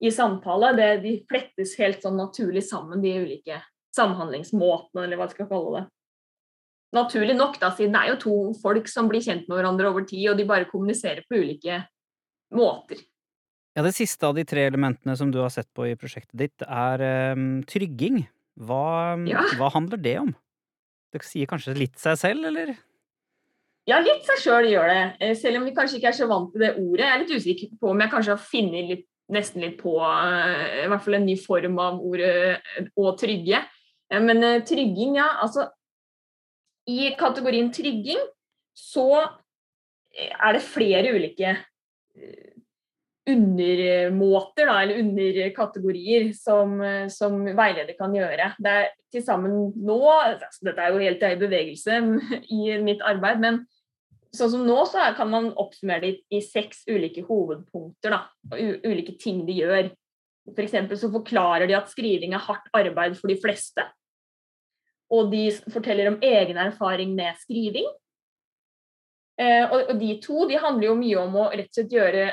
i 0.05 0.11
samtale. 0.15 0.69
Det, 0.77 0.85
de 1.03 1.15
flettes 1.27 1.73
helt 1.81 2.05
sånn 2.05 2.15
naturlig 2.15 2.61
sammen, 2.63 3.01
de 3.03 3.17
ulike 3.19 3.57
samhandlingsmåtene, 3.97 5.03
eller 5.03 5.19
hva 5.19 5.27
jeg 5.27 5.33
skal 5.33 5.49
kalle 5.49 5.73
det 5.75 5.83
naturlig 6.95 7.35
nok, 7.37 7.59
da, 7.61 7.69
siden 7.75 7.93
det 7.95 8.01
er 8.01 8.11
jo 8.13 8.19
to 8.23 8.35
folk 8.63 8.89
som 8.89 9.09
blir 9.11 9.23
kjent 9.23 9.47
med 9.49 9.59
hverandre 9.59 9.91
over 9.91 10.05
tid, 10.09 10.25
og 10.31 10.39
de 10.39 10.47
bare 10.49 10.69
kommuniserer 10.69 11.25
på 11.29 11.41
ulike 11.41 11.83
måter. 12.55 13.01
Ja, 13.77 13.83
Det 13.85 13.93
siste 13.95 14.25
av 14.27 14.35
de 14.35 14.43
tre 14.43 14.65
elementene 14.67 15.15
som 15.15 15.31
du 15.31 15.39
har 15.39 15.51
sett 15.53 15.69
på 15.75 15.85
i 15.87 15.95
prosjektet 15.95 16.35
ditt, 16.35 16.65
er 16.65 17.33
um, 17.37 17.61
trygging. 17.69 18.25
Hva, 18.59 19.15
ja. 19.29 19.45
hva, 19.55 19.69
handler 19.71 20.01
det 20.01 20.17
om? 20.19 20.33
Det 21.13 21.21
sier 21.23 21.47
kanskje 21.49 21.77
litt 21.77 21.95
seg 22.01 22.17
selv, 22.19 22.49
eller? 22.49 22.73
Ja, 23.87 24.01
litt 24.03 24.25
seg 24.27 24.41
sjøl 24.43 24.67
gjør 24.69 24.89
det. 24.91 25.03
Eh, 25.23 25.35
selv 25.37 25.61
om 25.61 25.69
vi 25.69 25.73
kanskje 25.77 26.01
ikke 26.01 26.11
er 26.11 26.17
så 26.17 26.27
vant 26.29 26.51
til 26.53 26.65
det 26.65 26.73
ordet. 26.75 27.05
Jeg 27.05 27.13
er 27.13 27.23
litt 27.23 27.37
usikker 27.37 27.71
på 27.79 27.93
om 27.93 28.03
jeg 28.03 28.11
kanskje 28.11 28.35
har 28.35 28.43
funnet 28.43 28.91
litt, 28.91 29.07
nesten 29.29 29.61
litt 29.63 29.77
på 29.79 29.93
uh, 30.01 30.83
i 30.83 30.87
hvert 30.89 31.05
fall 31.05 31.19
en 31.19 31.27
ny 31.29 31.37
form 31.39 31.79
av 31.81 32.01
ordet 32.01 32.33
uh, 32.57 32.91
å 32.99 33.13
trygge. 33.17 33.61
Men 34.09 34.41
trygging, 34.65 35.19
ja. 35.21 35.27
Altså 35.45 35.67
i 36.89 37.11
kategorien 37.19 37.71
trygging 37.73 38.21
så 38.77 39.09
er 40.15 40.55
det 40.55 40.65
flere 40.65 41.13
ulike 41.15 41.51
eh, 41.53 42.55
undermåter, 43.29 44.65
da, 44.65 44.77
eller 44.81 45.01
underkategorier, 45.03 46.31
som, 46.33 46.79
som, 47.13 47.43
veileder 47.45 47.93
kan 47.99 48.15
gjøre. 48.15 48.53
Det 48.57 48.71
er 48.73 48.87
til 49.13 49.21
sammen 49.25 49.67
nå 49.77 49.99
altså 50.09 50.65
Dette 50.65 50.81
er 50.85 50.95
jo 50.95 51.03
helt 51.03 51.25
i 51.27 51.35
bevegelse 51.37 51.99
i 52.57 52.79
mitt 52.81 53.03
arbeid, 53.05 53.43
men 53.43 53.61
sånn 54.35 54.53
som 54.55 54.65
nå 54.65 54.79
så 54.89 55.11
kan 55.17 55.29
man 55.29 55.51
oppsummere 55.61 56.05
det 56.05 56.13
i, 56.33 56.41
seks 56.45 56.83
ulike 56.89 57.25
hovedpunkter. 57.27 58.15
Da, 58.15 58.57
ulike 58.85 59.17
ting 59.21 59.45
de 59.47 59.61
gjør. 59.61 59.93
For 60.49 60.97
så 60.97 61.11
forklarer 61.13 61.69
de 61.69 61.77
at 61.77 61.91
skriving 61.91 62.33
er 62.33 62.41
hardt 62.41 62.69
arbeid 62.73 63.17
for 63.19 63.29
de 63.29 63.37
fleste 63.37 63.85
og 65.09 65.31
de 65.31 65.47
forteller 65.73 66.11
om 66.11 66.19
egen 66.21 66.59
erfaring 66.61 67.15
med 67.17 67.37
skriving. 67.41 67.87
Eh, 69.39 69.65
og, 69.65 69.95
de 69.99 70.13
to 70.21 70.45
de 70.49 70.59
handler 70.59 70.89
jo 70.89 70.99
mye 70.99 71.19
om 71.21 71.37
å 71.39 71.49
rett 71.53 71.71
og 71.71 71.79
slett 71.79 71.95
gjøre 71.95 72.29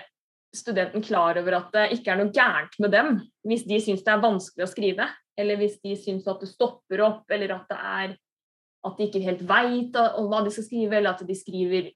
studenten 0.56 1.04
klar 1.04 1.38
over 1.38 1.58
at 1.58 1.74
det 1.74 1.84
ikke 1.98 2.12
er 2.12 2.20
noe 2.20 2.32
gærent 2.34 2.78
med 2.80 2.92
dem 2.94 3.10
hvis 3.46 3.66
de 3.68 3.78
syns 3.82 4.04
det 4.06 4.12
er 4.14 4.22
vanskelig 4.22 4.64
å 4.64 4.70
skrive, 4.70 5.06
eller 5.36 5.60
hvis 5.60 5.76
de 5.84 5.94
syns 6.00 6.26
at 6.30 6.40
det 6.42 6.48
stopper 6.50 7.02
opp, 7.04 7.24
eller 7.30 7.52
at 7.58 7.68
det 7.70 7.78
er 7.78 8.16
at 8.86 8.98
de 8.98 9.06
ikke 9.08 9.22
helt 9.24 9.42
veit 9.46 9.96
hva 9.96 10.42
de 10.44 10.52
skal 10.54 10.66
skrive, 10.66 10.98
eller 10.98 11.14
at 11.14 11.24
de 11.26 11.36
skriver 11.36 11.90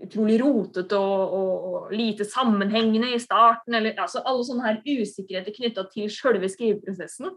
utrolig 0.00 0.38
rotete 0.40 0.96
og, 0.96 1.34
og, 1.36 1.52
og, 1.70 1.92
lite 1.92 2.24
sammenhengende 2.24 3.12
i 3.14 3.20
starten. 3.20 3.76
Eller, 3.76 3.96
altså 4.00 4.22
alle 4.24 4.46
sånne 4.46 4.66
her 4.66 4.80
usikkerheter 4.84 5.56
knytta 5.56 5.86
til 5.92 6.08
selve 6.12 6.48
skriveprosessen. 6.48 7.34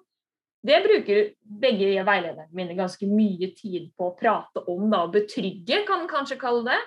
Det 0.64 0.80
bruker 0.86 1.26
begge 1.44 2.06
veilederne 2.08 2.48
mine 2.56 2.76
ganske 2.78 3.08
mye 3.10 3.50
tid 3.58 3.90
på 4.00 4.08
å 4.08 4.16
prate 4.16 4.64
om. 4.72 4.86
Da, 4.92 5.04
betrygge, 5.12 5.82
kan 5.88 6.06
man 6.06 6.12
kanskje 6.12 6.40
kalle 6.40 6.64
det. 6.70 6.80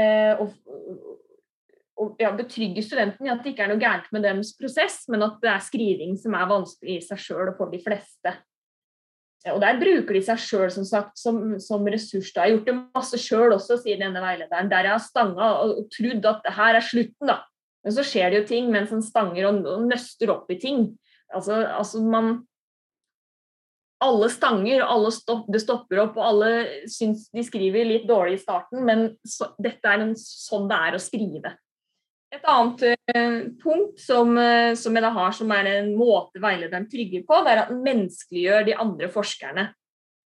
Eh, 0.00 0.40
og, 0.40 0.54
og 2.00 2.22
ja, 2.22 2.32
betrygge 2.34 2.82
studenten 2.82 3.28
i 3.28 3.32
at 3.32 3.44
det 3.44 3.52
ikke 3.52 3.66
er 3.66 3.74
noe 3.74 3.82
gærent 3.82 4.08
med 4.14 4.24
deres 4.26 4.54
prosess, 4.56 5.04
men 5.12 5.22
at 5.26 5.36
det 5.44 5.52
er 5.52 5.62
skriving 5.62 6.16
som 6.18 6.34
er 6.38 6.50
vanskelig 6.50 6.96
i 6.96 7.04
seg 7.04 7.20
sjøl 7.20 7.52
og 7.52 7.60
for 7.60 7.74
de 7.74 7.82
fleste. 7.84 8.34
Og 9.52 9.60
Der 9.60 9.76
bruker 9.76 10.16
de 10.16 10.22
seg 10.24 10.40
sjøl 10.40 10.70
som, 10.72 10.86
som, 11.20 11.40
som, 11.60 11.84
ressurs. 11.92 12.30
Da. 12.32 12.46
Jeg 12.46 12.54
har 12.54 12.54
gjort 12.54 12.70
det 12.70 12.76
masse 12.96 13.20
sjøl 13.20 13.52
også, 13.52 13.76
sier 13.82 14.00
denne 14.00 14.22
veilederen. 14.24 14.70
Der 14.72 14.88
jeg 14.88 14.96
har 14.96 15.04
stanga 15.04 15.50
og, 15.60 15.82
og 15.82 15.90
trodd 15.92 16.30
at 16.30 16.40
det 16.46 16.54
her 16.56 16.78
er 16.78 16.86
slutten, 16.88 17.28
da. 17.28 17.42
Men 17.84 17.92
så 17.92 18.04
skjer 18.08 18.32
det 18.32 18.38
jo 18.38 18.46
ting 18.48 18.70
mens 18.72 18.94
en 18.96 19.04
stanger 19.04 19.50
og, 19.50 19.60
og 19.68 19.84
nøster 19.90 20.32
opp 20.32 20.48
i 20.48 20.56
ting. 20.62 20.86
Altså, 21.28 21.60
altså 21.68 22.00
man, 22.00 22.38
alle 24.02 24.28
stanger, 24.30 24.82
alle 24.82 25.10
stopp, 25.14 25.46
det 25.52 25.60
stopper 25.62 26.00
opp, 26.04 26.16
og 26.18 26.26
alle 26.26 26.50
syns 26.90 27.28
de 27.34 27.44
skriver 27.46 27.86
litt 27.88 28.08
dårlig 28.08 28.38
i 28.38 28.42
starten, 28.42 28.82
men 28.86 29.06
så, 29.26 29.52
dette 29.62 29.90
er 29.90 30.02
en, 30.02 30.16
sånn 30.18 30.66
det 30.70 30.80
er 30.88 30.96
å 30.96 31.02
skrive. 31.02 31.54
Et 32.34 32.50
annet 32.50 32.82
uh, 33.14 33.38
punkt 33.62 34.00
som, 34.02 34.34
uh, 34.34 34.74
som, 34.78 34.96
jeg 34.96 35.04
da 35.04 35.12
har, 35.14 35.32
som 35.36 35.52
er 35.54 35.70
en 35.70 35.92
måte 35.96 36.42
veilederen 36.42 36.88
trygger 36.90 37.22
på, 37.28 37.40
det 37.44 37.52
er 37.52 37.62
at 37.62 37.70
den 37.70 37.84
menneskeliggjør 37.86 38.66
de 38.66 38.78
andre 38.84 39.10
forskerne. 39.14 39.68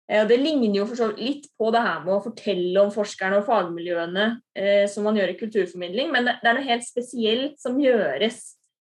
Uh, 0.10 0.24
det 0.27 0.39
ligner 0.41 0.82
jo 0.82 1.12
litt 1.20 1.46
på 1.62 1.70
det 1.75 1.84
her 1.86 2.01
med 2.08 2.15
å 2.15 2.24
fortelle 2.24 2.82
om 2.82 2.89
forskerne 2.94 3.44
og 3.44 3.46
fagmiljøene 3.50 4.32
som 4.91 5.06
man 5.08 5.15
gjør 5.15 5.32
i 5.32 5.38
kulturformidling, 5.39 6.10
men 6.12 6.25
det, 6.27 6.39
det, 6.41 6.50
er 6.50 6.58
noe 6.58 6.68
helt 6.68 6.84
spesielt 6.84 7.62
som 7.62 7.77
gjøres 7.80 8.41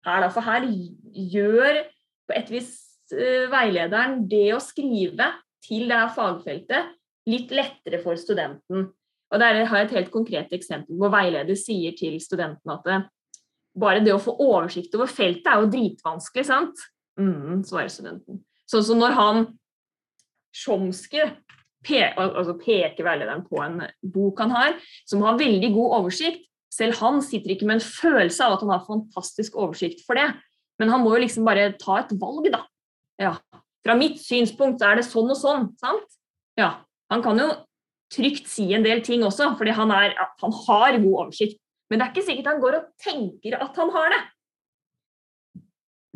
her. 0.07 0.23
Da, 0.23 0.31
for 0.33 0.47
her 0.47 0.65
gjør 1.11 1.83
på 2.25 2.39
et 2.39 2.49
vis 2.49 2.71
Eh, 2.71 2.90
veilederen 3.11 4.25
det 4.29 4.49
å 4.55 4.61
skrive 4.63 5.29
til 5.65 5.87
det 5.89 5.97
her 5.97 6.11
fagfeltet 6.15 6.95
litt 7.29 7.53
lettere 7.53 8.01
for 8.03 8.17
studenten. 8.19 8.89
Og 9.31 9.39
Der 9.39 9.63
har 9.63 9.77
jeg 9.77 9.87
et 9.87 9.97
helt 9.99 10.11
konkret 10.11 10.53
eksempel 10.55 10.97
hvor 10.99 11.13
veileder 11.13 11.55
sier 11.55 11.95
til 11.97 12.17
studenten 12.23 12.73
at 12.73 13.09
bare 13.77 14.03
det 14.03 14.11
å 14.11 14.19
få 14.19 14.33
oversikt 14.35 14.95
over 14.97 15.07
feltet 15.07 15.47
er 15.47 15.61
jo 15.61 15.71
dritvanskelig, 15.71 16.43
sant? 16.47 16.81
Mm, 17.19 17.61
svarer 17.67 17.91
studenten. 17.91 18.41
Sånn 18.67 18.83
som 18.87 18.99
når 18.99 19.15
han 19.15 19.45
Chomsky 20.51 21.23
pe 21.87 22.01
altså 22.13 22.57
peker 22.59 23.05
veilederen 23.07 23.45
på 23.47 23.61
en 23.63 23.79
bok 24.03 24.41
han 24.43 24.51
har, 24.53 24.75
som 25.07 25.23
har 25.25 25.39
veldig 25.39 25.71
god 25.73 25.99
oversikt. 26.01 26.43
Selv 26.71 26.99
han 27.01 27.19
sitter 27.23 27.55
ikke 27.55 27.67
med 27.67 27.79
en 27.79 27.83
følelse 27.83 28.45
av 28.45 28.55
at 28.55 28.61
han 28.63 28.71
har 28.71 28.85
fantastisk 28.85 29.57
oversikt 29.59 30.05
for 30.05 30.19
det. 30.19 30.29
Men 30.79 30.91
han 30.93 31.03
må 31.03 31.15
jo 31.15 31.23
liksom 31.25 31.47
bare 31.47 31.73
ta 31.79 31.97
et 31.99 32.13
valg, 32.19 32.47
da. 32.53 32.61
Ja. 33.21 33.35
Fra 33.85 33.97
mitt 33.97 34.19
synspunkt 34.21 34.83
er 34.85 34.99
det 34.99 35.07
sånn 35.07 35.31
og 35.33 35.37
sånn, 35.37 35.69
sant? 35.81 36.17
Ja. 36.59 36.73
Han 37.11 37.23
kan 37.25 37.39
jo 37.41 37.49
trygt 38.11 38.49
si 38.51 38.69
en 38.75 38.85
del 38.85 39.01
ting 39.05 39.23
også, 39.25 39.53
fordi 39.59 39.73
han, 39.75 39.91
er, 39.95 40.15
han 40.41 40.53
har 40.65 40.99
god 40.99 41.17
oversikt. 41.25 41.57
Men 41.89 41.99
det 41.99 42.05
er 42.05 42.13
ikke 42.13 42.27
sikkert 42.27 42.51
han 42.53 42.61
går 42.63 42.77
og 42.77 42.87
tenker 43.03 43.57
at 43.59 43.81
han 43.81 43.91
har 43.95 44.13
det. 44.13 44.21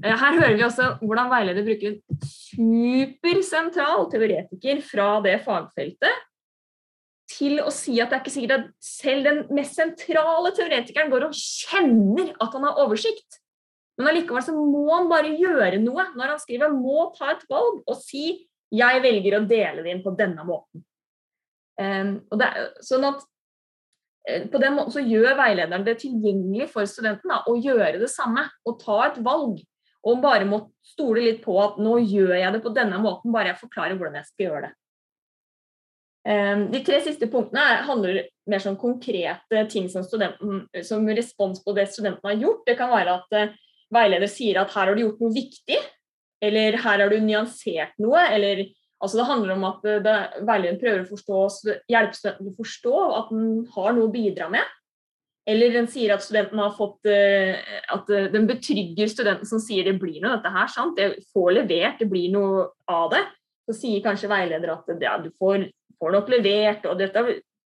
Eh, 0.04 0.16
her 0.16 0.40
hører 0.40 0.56
vi 0.56 0.64
også 0.66 0.88
hvordan 1.02 1.32
veileder 1.32 1.68
bruker 1.68 1.94
en 1.94 2.24
supersentral 2.28 4.08
teoretiker 4.12 4.82
fra 4.84 5.10
det 5.24 5.38
fagfeltet 5.46 6.24
til 7.32 7.58
å 7.64 7.72
si 7.74 7.96
at 8.00 8.12
det 8.12 8.20
er 8.20 8.24
ikke 8.24 8.34
sikkert 8.36 8.58
at 8.60 8.68
selv 8.86 9.26
den 9.26 9.42
mest 9.56 9.80
sentrale 9.80 10.52
teoretikeren 10.56 11.10
går 11.12 11.28
og 11.30 11.40
kjenner 11.40 12.32
at 12.38 12.54
han 12.54 12.68
har 12.68 12.84
oversikt. 12.84 13.40
Men 13.98 14.10
allikevel 14.12 14.44
så 14.44 14.56
må 14.56 14.88
han 14.92 15.08
bare 15.12 15.36
gjøre 15.40 15.80
noe 15.84 16.10
når 16.16 16.34
han 16.34 16.42
skriver. 16.42 16.74
Må 16.76 17.10
ta 17.16 17.32
et 17.34 17.46
valg 17.52 17.82
og 17.86 17.96
si 18.02 18.48
'jeg 18.76 19.02
velger 19.04 19.38
å 19.38 19.48
dele 19.48 19.84
det 19.84 19.94
inn 19.94 20.04
på 20.04 20.16
denne 20.18 20.44
måten'. 20.44 20.84
Um, 21.80 22.12
det 22.40 22.48
sånn 22.88 23.04
at 23.04 23.20
uh, 24.30 24.48
På 24.48 24.60
den 24.64 24.76
måten 24.78 24.94
så 24.96 25.04
gjør 25.04 25.36
veilederen 25.36 25.84
det 25.84 26.00
tilgjengelig 26.00 26.70
for 26.72 26.88
studenten 26.88 27.30
da, 27.30 27.44
å 27.48 27.56
gjøre 27.56 28.00
det 28.00 28.10
samme. 28.12 28.48
Og 28.66 28.80
ta 28.82 29.00
et 29.08 29.20
valg. 29.24 29.62
Og 30.06 30.22
bare 30.22 30.46
må 30.46 30.72
stole 30.84 31.22
litt 31.22 31.44
på 31.44 31.56
at 31.62 31.78
'nå 31.80 32.00
gjør 32.04 32.36
jeg 32.36 32.54
det 32.54 32.64
på 32.64 32.74
denne 32.76 33.00
måten', 33.00 33.32
bare 33.32 33.54
jeg 33.54 33.64
forklarer 33.64 33.96
hvordan 33.96 34.20
jeg 34.20 34.32
skal 34.32 34.46
gjøre 34.46 34.66
det. 34.68 34.74
Um, 36.26 36.72
de 36.72 36.82
tre 36.82 37.00
siste 37.06 37.28
punktene 37.30 37.84
handler 37.86 38.24
mer 38.50 38.60
sånn 38.60 38.80
konkrete 38.82 39.60
ting 39.70 39.86
som, 39.94 40.02
som 40.04 41.08
respons 41.08 41.62
på 41.62 41.74
det 41.78 41.86
studenten 41.94 42.26
har 42.26 42.40
gjort. 42.42 42.64
Det 42.66 42.76
kan 42.80 42.90
være 42.90 43.20
at 43.20 43.36
uh, 43.38 43.54
veileder 43.94 44.32
sier 44.32 44.62
at 44.62 44.74
her 44.74 44.90
har 44.90 44.98
du 44.98 45.04
gjort 45.06 45.22
noe 45.24 45.36
viktig, 45.36 45.78
eller 46.46 46.80
her 46.84 47.04
har 47.04 47.12
du 47.12 47.20
nyansert 47.24 47.96
noe. 48.02 48.22
eller 48.32 48.66
altså 49.00 49.20
Det 49.20 49.28
handler 49.30 49.56
om 49.56 49.68
at 49.70 49.86
det, 50.06 50.16
veilederen 50.42 50.82
prøver 50.82 51.04
å 51.04 51.12
forstå, 51.12 51.76
hjelpe 51.92 52.18
studenten 52.18 52.52
å 52.52 52.58
forstå 52.58 53.06
at 53.20 53.32
den 53.34 53.54
har 53.76 53.96
noe 53.96 54.10
å 54.10 54.14
bidra 54.14 54.50
med. 54.54 54.74
Eller 55.46 55.76
den 55.76 55.88
sier 55.92 56.16
at 56.16 56.26
studenten 56.26 56.58
har 56.58 56.74
fått 56.74 57.06
eh, 57.06 57.60
at 57.94 58.08
den 58.34 58.48
betrygger 58.50 59.10
studenten 59.12 59.46
som 59.46 59.62
sier 59.62 59.86
det 59.86 60.00
blir 60.02 60.18
noe 60.24 60.40
dette 60.40 60.54
her, 60.56 60.70
sant? 60.74 60.98
det 60.98 61.22
får 61.36 61.52
levert, 61.60 62.00
det 62.02 62.10
blir 62.10 62.32
noe 62.34 62.70
av 62.90 63.12
det. 63.14 63.22
Så 63.70 63.78
sier 63.78 64.02
kanskje 64.06 64.30
veileder 64.30 64.74
at 64.74 64.90
ja, 65.02 65.20
du 65.22 65.30
får, 65.38 65.68
får 66.02 66.18
nok 66.18 66.32
levert, 66.34 66.90
og 66.90 66.98
dette 66.98 67.22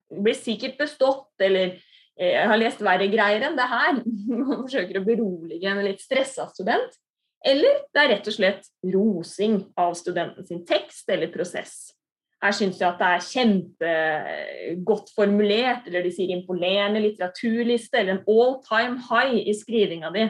blir 0.07 0.37
sikkert 0.37 0.77
bestått, 0.81 1.29
eller 1.43 1.77
Eh, 1.77 1.86
jeg 2.17 2.47
har 2.49 2.57
lest 2.57 2.81
verre 2.81 3.09
greier 3.11 3.43
enn 3.47 3.57
det 3.57 3.67
her. 3.69 3.99
Man 4.31 4.63
forsøker 4.63 4.99
å 4.99 5.05
berolige 5.05 5.69
en 5.69 5.83
litt 5.85 6.01
stressa 6.01 6.47
student. 6.53 6.97
Eller 7.45 7.83
det 7.93 8.01
er 8.01 8.11
rett 8.15 8.27
og 8.27 8.33
slett 8.33 8.65
rosing 8.89 9.59
av 9.77 9.93
studenten 9.99 10.47
sin 10.47 10.63
tekst 10.67 11.09
eller 11.13 11.29
prosess. 11.33 11.93
Her 12.41 12.53
syns 12.53 12.77
jeg 12.77 12.85
at 12.85 12.99
det 13.01 13.07
er 13.09 13.25
kjempegodt 13.25 15.09
formulert, 15.15 15.87
eller 15.89 16.05
de 16.05 16.11
sier 16.13 16.33
imponerende 16.35 17.01
litteraturliste, 17.01 17.97
eller 17.97 18.17
en 18.17 18.27
all 18.29 18.59
time 18.65 19.01
high 19.07 19.39
i 19.49 19.55
skrivinga 19.57 20.11
di. 20.13 20.27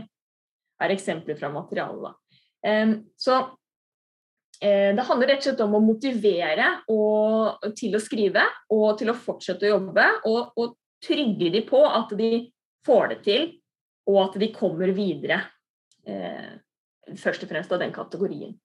er 0.77 0.93
eksempler 0.93 1.35
fra 1.39 1.49
materialet. 1.49 2.13
Så 3.17 3.35
eh, 4.61 4.93
det 4.93 5.05
handler 5.07 5.31
rett 5.31 5.41
og 5.41 5.47
slett 5.47 5.63
om 5.65 5.73
å 5.73 5.81
motivere 5.81 6.67
og, 6.93 7.65
til 7.79 7.97
å 7.97 8.01
skrive 8.03 8.43
og 8.69 8.99
til 8.99 9.09
å 9.09 9.17
fortsette 9.17 9.65
å 9.65 9.73
jobbe. 9.73 10.05
Og, 10.29 10.53
og 10.55 10.75
trygge 11.07 11.51
de 11.53 11.63
på 11.67 11.81
at 11.87 12.13
de 12.19 12.31
får 12.87 13.11
det 13.13 13.19
til, 13.25 13.49
og 14.07 14.21
at 14.27 14.39
de 14.41 14.51
kommer 14.55 14.93
videre. 14.95 15.41
Eh, 16.07 16.55
først 17.17 17.43
og 17.43 17.51
fremst 17.51 17.71
av 17.71 17.81
den 17.83 17.93
kategorien. 17.95 18.55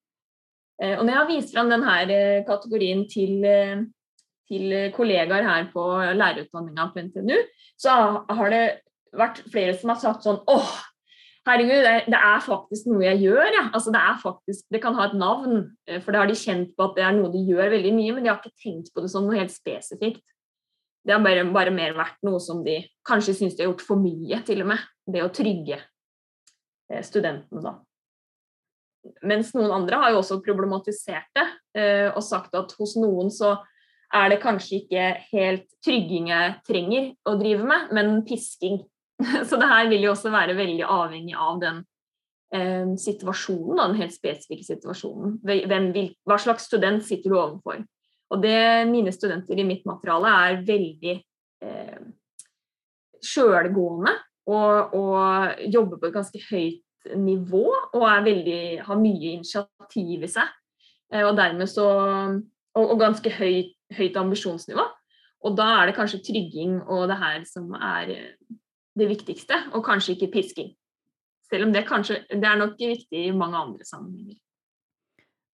Eh, 0.83 0.97
og 0.99 1.05
når 1.05 1.13
jeg 1.13 1.21
har 1.21 1.31
vist 1.31 1.55
fram 1.55 1.71
denne 1.71 1.97
eh, 2.11 2.45
kategorien 2.47 3.05
til, 3.11 3.43
eh, 3.47 3.83
til 4.51 4.79
kollegaer 4.95 5.47
her 5.47 5.69
på 5.75 5.85
lærerutdanninga 6.19 6.89
på 6.93 7.07
NTNU, 7.07 7.37
så 7.79 7.93
har 8.27 8.55
det 8.55 8.65
vært 9.17 9.43
flere 9.53 9.77
som 9.79 9.93
har 9.93 10.01
sagt 10.01 10.27
sånn 10.27 10.41
åh, 10.51 10.73
herregud, 11.49 11.87
det, 12.11 12.19
er 12.19 12.45
faktisk 12.45 12.89
noe 12.91 13.05
jeg 13.05 13.23
gjør, 13.25 13.47
ja. 13.51 13.65
Altså, 13.75 13.93
det, 13.95 14.03
faktisk, 14.23 14.67
det 14.73 14.83
kan 14.83 14.97
ha 14.99 15.09
et 15.09 15.17
navn, 15.19 15.65
eh, 15.89 16.01
for 16.03 16.15
det 16.15 16.23
har 16.23 16.31
de 16.31 16.39
kjent 16.39 16.75
på 16.77 16.89
at 16.89 16.99
det 16.99 17.07
er 17.07 17.17
noe 17.17 17.33
de 17.33 17.43
gjør 17.49 17.73
veldig 17.75 17.95
mye, 17.97 18.15
men 18.17 18.25
de 18.25 18.33
har 18.33 18.41
ikke 18.41 18.63
tenkt 18.63 18.93
på 18.95 19.05
det 19.05 19.11
som 19.13 19.27
noe 19.27 19.39
helt 19.39 19.55
spesifikt. 19.55 20.23
Det 21.03 21.15
har 21.15 21.23
bare, 21.23 21.45
bare, 21.51 21.73
mer 21.75 21.97
vært 21.99 22.21
noe 22.27 22.39
som 22.43 22.61
de 22.65 22.79
kanskje 23.07 23.35
syns 23.35 23.57
de 23.57 23.65
har 23.65 23.73
gjort 23.73 23.87
for 23.87 23.99
mye, 23.99 24.39
til 24.47 24.63
og 24.63 24.71
med. 24.71 24.85
Det 25.11 25.25
å 25.25 25.33
trygge 25.35 25.81
eh, 25.81 27.03
studentene, 27.03 27.63
da. 27.65 27.75
Mens 29.27 29.51
noen 29.57 29.73
andre 29.75 29.99
har 29.99 30.13
jo 30.15 30.21
også 30.21 30.39
problematisert 30.45 31.27
det 31.35 31.47
eh, 31.75 32.09
og 32.13 32.23
sagt 32.23 32.55
at 32.55 32.71
hos 32.79 32.95
noen 33.03 33.33
så 33.35 33.57
er 34.15 34.29
det 34.31 34.43
kanskje 34.43 34.83
ikke 34.83 35.07
helt 35.33 35.67
trygging 35.85 36.29
jeg 36.31 36.53
trenger 36.69 37.09
å 37.27 37.35
drive 37.41 37.67
med, 37.67 37.95
men 37.97 38.21
pisking. 38.29 38.83
Så 39.49 39.57
det 39.57 39.71
her 39.71 39.89
vil 39.89 40.05
jo 40.05 40.13
også 40.13 40.33
være 40.35 40.57
veldig 40.59 40.85
avhengig 40.85 41.35
av 41.39 41.63
den 41.63 41.81
eh, 42.55 42.93
situasjonen, 43.01 43.81
den 43.81 43.99
helt 44.03 44.15
spesifikke 44.15 44.67
situasjonen. 44.67 45.39
Hvem, 45.47 45.89
hva 46.29 46.39
slags 46.43 46.69
student 46.69 47.05
sitter 47.07 47.33
du 47.33 47.39
overfor? 47.39 47.81
Og 48.33 48.41
det 48.43 48.89
mine 48.89 49.13
studenter 49.13 49.59
i 49.61 49.67
mitt 49.67 49.85
materiale 49.89 50.33
er 50.47 50.63
veldig 50.67 51.15
eh, 51.65 51.99
sjølgående 53.23 54.15
og, 54.51 54.95
og, 54.97 55.61
jobber 55.71 56.01
på 56.01 56.09
et 56.09 56.17
ganske 56.17 56.41
høyt 56.49 57.13
nivå 57.19 57.67
og 57.99 58.07
veldig, 58.25 58.63
har 58.87 58.99
mye 58.99 59.37
initiativ 59.37 60.25
i 60.25 60.31
seg. 60.31 60.49
Eh, 61.13 61.27
og 61.27 61.69
så 61.69 61.89
Og, 62.75 62.91
og 62.91 62.99
ganske 62.99 63.29
høyt, 63.29 63.75
høyt, 63.93 64.17
ambisjonsnivå. 64.17 64.85
Og 65.45 65.57
da 65.59 65.67
er 65.83 65.87
det 65.87 65.97
kanskje 65.97 66.23
trygging 66.25 66.79
og 66.89 67.09
det 67.11 67.19
her 67.21 67.43
som 67.45 67.75
er 67.75 68.09
eh, 68.09 68.57
det 68.97 69.09
viktigste, 69.09 69.59
og 69.75 69.85
kanskje 69.85 70.15
ikke 70.15 70.33
pisking. 70.33 70.71
Selv 71.49 71.67
om 71.67 71.73
det 71.73 71.85
kanskje 71.89 72.25
Det 72.31 72.45
er 72.45 72.57
nok 72.57 72.79
viktig 72.79 73.27
i 73.27 73.31
mange 73.31 73.57
andre 73.57 73.85
sammenhenger. 73.85 74.39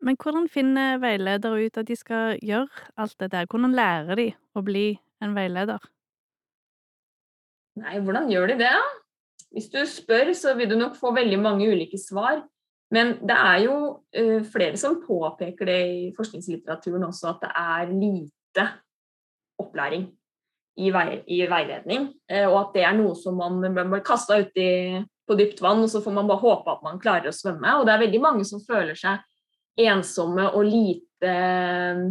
Men 0.05 0.17
hvordan 0.21 0.47
finner 0.51 1.01
veiledere 1.03 1.67
ut 1.67 1.79
at 1.81 1.89
de 1.89 1.97
skal 1.99 2.39
gjøre 2.45 2.91
alt 3.01 3.17
det 3.19 3.33
der? 3.33 3.49
Hvordan 3.51 3.75
lærer 3.75 4.19
de 4.21 4.29
å 4.55 4.63
bli 4.63 4.93
en 5.25 5.35
veileder? 5.35 5.83
Nei, 7.79 7.99
hvordan 8.03 8.31
gjør 8.31 8.53
de 8.53 8.59
det? 8.63 8.77
Hvis 9.55 9.71
du 9.73 9.81
spør, 9.89 10.31
så 10.37 10.55
vil 10.59 10.71
du 10.71 10.77
nok 10.79 10.97
få 10.99 11.13
veldig 11.17 11.39
mange 11.43 11.67
ulike 11.71 11.99
svar. 11.99 12.45
Men 12.95 13.17
det 13.27 13.37
er 13.37 13.65
jo 13.67 13.75
uh, 13.99 14.41
flere 14.49 14.79
som 14.81 15.01
påpeker 15.03 15.69
det 15.69 15.81
i 15.89 16.05
forskningslitteraturen 16.17 17.05
også, 17.09 17.35
at 17.35 17.43
det 17.45 17.51
er 17.61 17.93
lite 17.93 18.67
opplæring 19.61 20.07
i, 20.79 20.93
vei, 20.95 21.21
i 21.27 21.43
veiledning. 21.51 22.09
Uh, 22.31 22.47
og 22.49 22.59
at 22.63 22.77
det 22.79 22.87
er 22.87 22.97
noe 22.97 23.17
som 23.19 23.37
man 23.41 23.61
blir 23.61 24.05
kasta 24.07 24.39
uti 24.41 24.69
på 25.29 25.37
dypt 25.37 25.61
vann, 25.61 25.83
og 25.85 25.91
så 25.93 26.01
får 26.05 26.15
man 26.17 26.31
bare 26.31 26.45
håpe 26.45 26.73
at 26.73 26.87
man 26.87 27.03
klarer 27.03 27.29
å 27.29 27.35
svømme. 27.35 27.77
Og 27.77 27.85
det 27.89 27.97
er 27.97 28.07
veldig 28.07 28.23
mange 28.25 28.47
som 28.49 28.63
føler 28.65 28.97
seg 28.97 29.21
ensomme 29.87 30.49
og 30.51 30.67
lite 30.67 31.31
eh, 31.31 32.03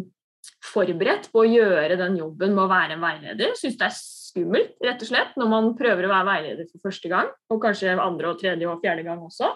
forberedt 0.68 1.30
på 1.34 1.44
å 1.44 1.48
gjøre 1.48 1.98
den 2.00 2.18
jobben 2.20 2.56
med 2.56 2.66
å 2.66 2.72
være 2.72 2.98
en 2.98 3.04
veileder. 3.04 3.56
Syns 3.60 3.78
det 3.80 3.88
er 3.88 3.96
skummelt, 3.98 4.76
rett 4.84 5.04
og 5.04 5.10
slett, 5.10 5.34
når 5.40 5.52
man 5.52 5.72
prøver 5.80 6.08
å 6.08 6.12
være 6.12 6.30
veileder 6.32 6.70
for 6.72 6.90
første 6.90 7.12
gang. 7.12 7.32
Og 7.54 7.62
kanskje 7.64 7.96
andre 7.96 8.32
og 8.32 8.42
tredje 8.42 8.70
og 8.70 8.84
fjerde 8.84 9.06
gang 9.08 9.24
også. 9.24 9.52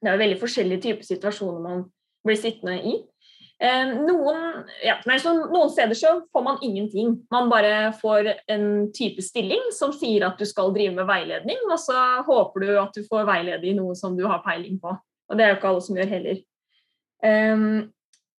Det 0.00 0.08
er 0.08 0.16
jo 0.16 0.24
veldig 0.24 0.40
forskjellige 0.40 0.84
typer 0.86 1.08
situasjoner 1.08 1.64
man 1.64 1.86
blir 2.26 2.38
sittende 2.40 2.78
i. 2.88 2.98
Eh, 3.60 3.90
noen, 4.06 4.62
ja, 4.80 4.94
noen, 5.04 5.68
steder 5.72 5.98
så 5.98 6.14
får 6.32 6.44
man 6.46 6.62
ingenting. 6.64 7.18
Man 7.32 7.50
bare 7.52 7.90
får 8.00 8.30
en 8.48 8.64
type 8.96 9.20
stilling 9.24 9.68
som 9.76 9.92
sier 9.92 10.24
at 10.24 10.40
du 10.40 10.48
skal 10.48 10.72
drive 10.72 10.96
med 10.96 11.08
veiledning, 11.08 11.60
og 11.68 11.76
så 11.82 12.22
håper 12.24 12.64
du 12.64 12.70
at 12.80 12.96
du 12.96 13.04
får 13.08 13.28
veilede 13.28 13.68
i 13.68 13.76
noe 13.76 13.96
som 13.98 14.16
du 14.16 14.24
har 14.28 14.40
peiling 14.46 14.80
på. 14.80 14.94
Og 15.30 15.36
det 15.36 15.44
er 15.44 15.52
jo 15.52 15.60
ikke 15.60 15.74
alle 15.74 15.84
som 15.84 16.00
gjør 16.00 16.14
heller. 16.16 16.40
Um, 17.24 17.92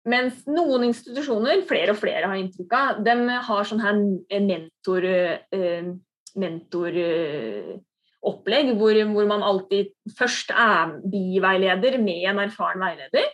mens 0.10 0.48
noen 0.50 0.84
institusjoner, 0.88 1.62
flere 1.70 1.92
og 1.94 2.00
flere 2.02 2.28
har 2.30 2.38
inntrykk 2.40 2.72
av, 2.74 3.04
de 3.06 3.14
har 3.50 3.64
sånn 3.70 3.84
her 3.84 3.96
mentor, 4.48 5.02
uh, 5.54 5.86
mentoropplegg 6.42 8.68
hvor, 8.80 8.96
hvor, 9.14 9.26
man 9.30 9.46
alltid 9.46 9.86
først 10.18 10.48
er 10.56 10.96
biveileder 11.12 11.94
med 12.02 12.22
en 12.32 12.40
erfaren 12.48 12.82
veileder. 12.82 13.28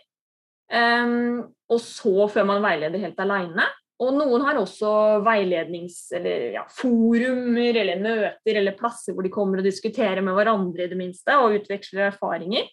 Um, 0.68 1.56
og 1.72 1.80
så 1.80 2.28
før 2.32 2.44
man 2.48 2.64
veileder 2.64 2.98
helt 3.00 3.20
alene. 3.24 3.64
Og 3.98 4.14
noen 4.14 4.44
har 4.46 4.58
også 4.60 4.88
veilednings- 5.26 6.12
eller 6.14 6.52
ja, 6.54 6.62
forumer 6.70 7.78
eller 7.80 8.02
møter 8.02 8.60
eller 8.60 8.76
plasser 8.78 9.14
hvor 9.14 9.26
de 9.26 9.32
kommer 9.34 9.58
og 9.58 9.66
diskuterer 9.66 10.22
med 10.22 10.36
hverandre 10.36 10.84
i 10.84 10.90
det 10.90 10.98
minste 10.98 11.34
og 11.40 11.56
utveksler 11.58 12.12
erfaringer. 12.12 12.64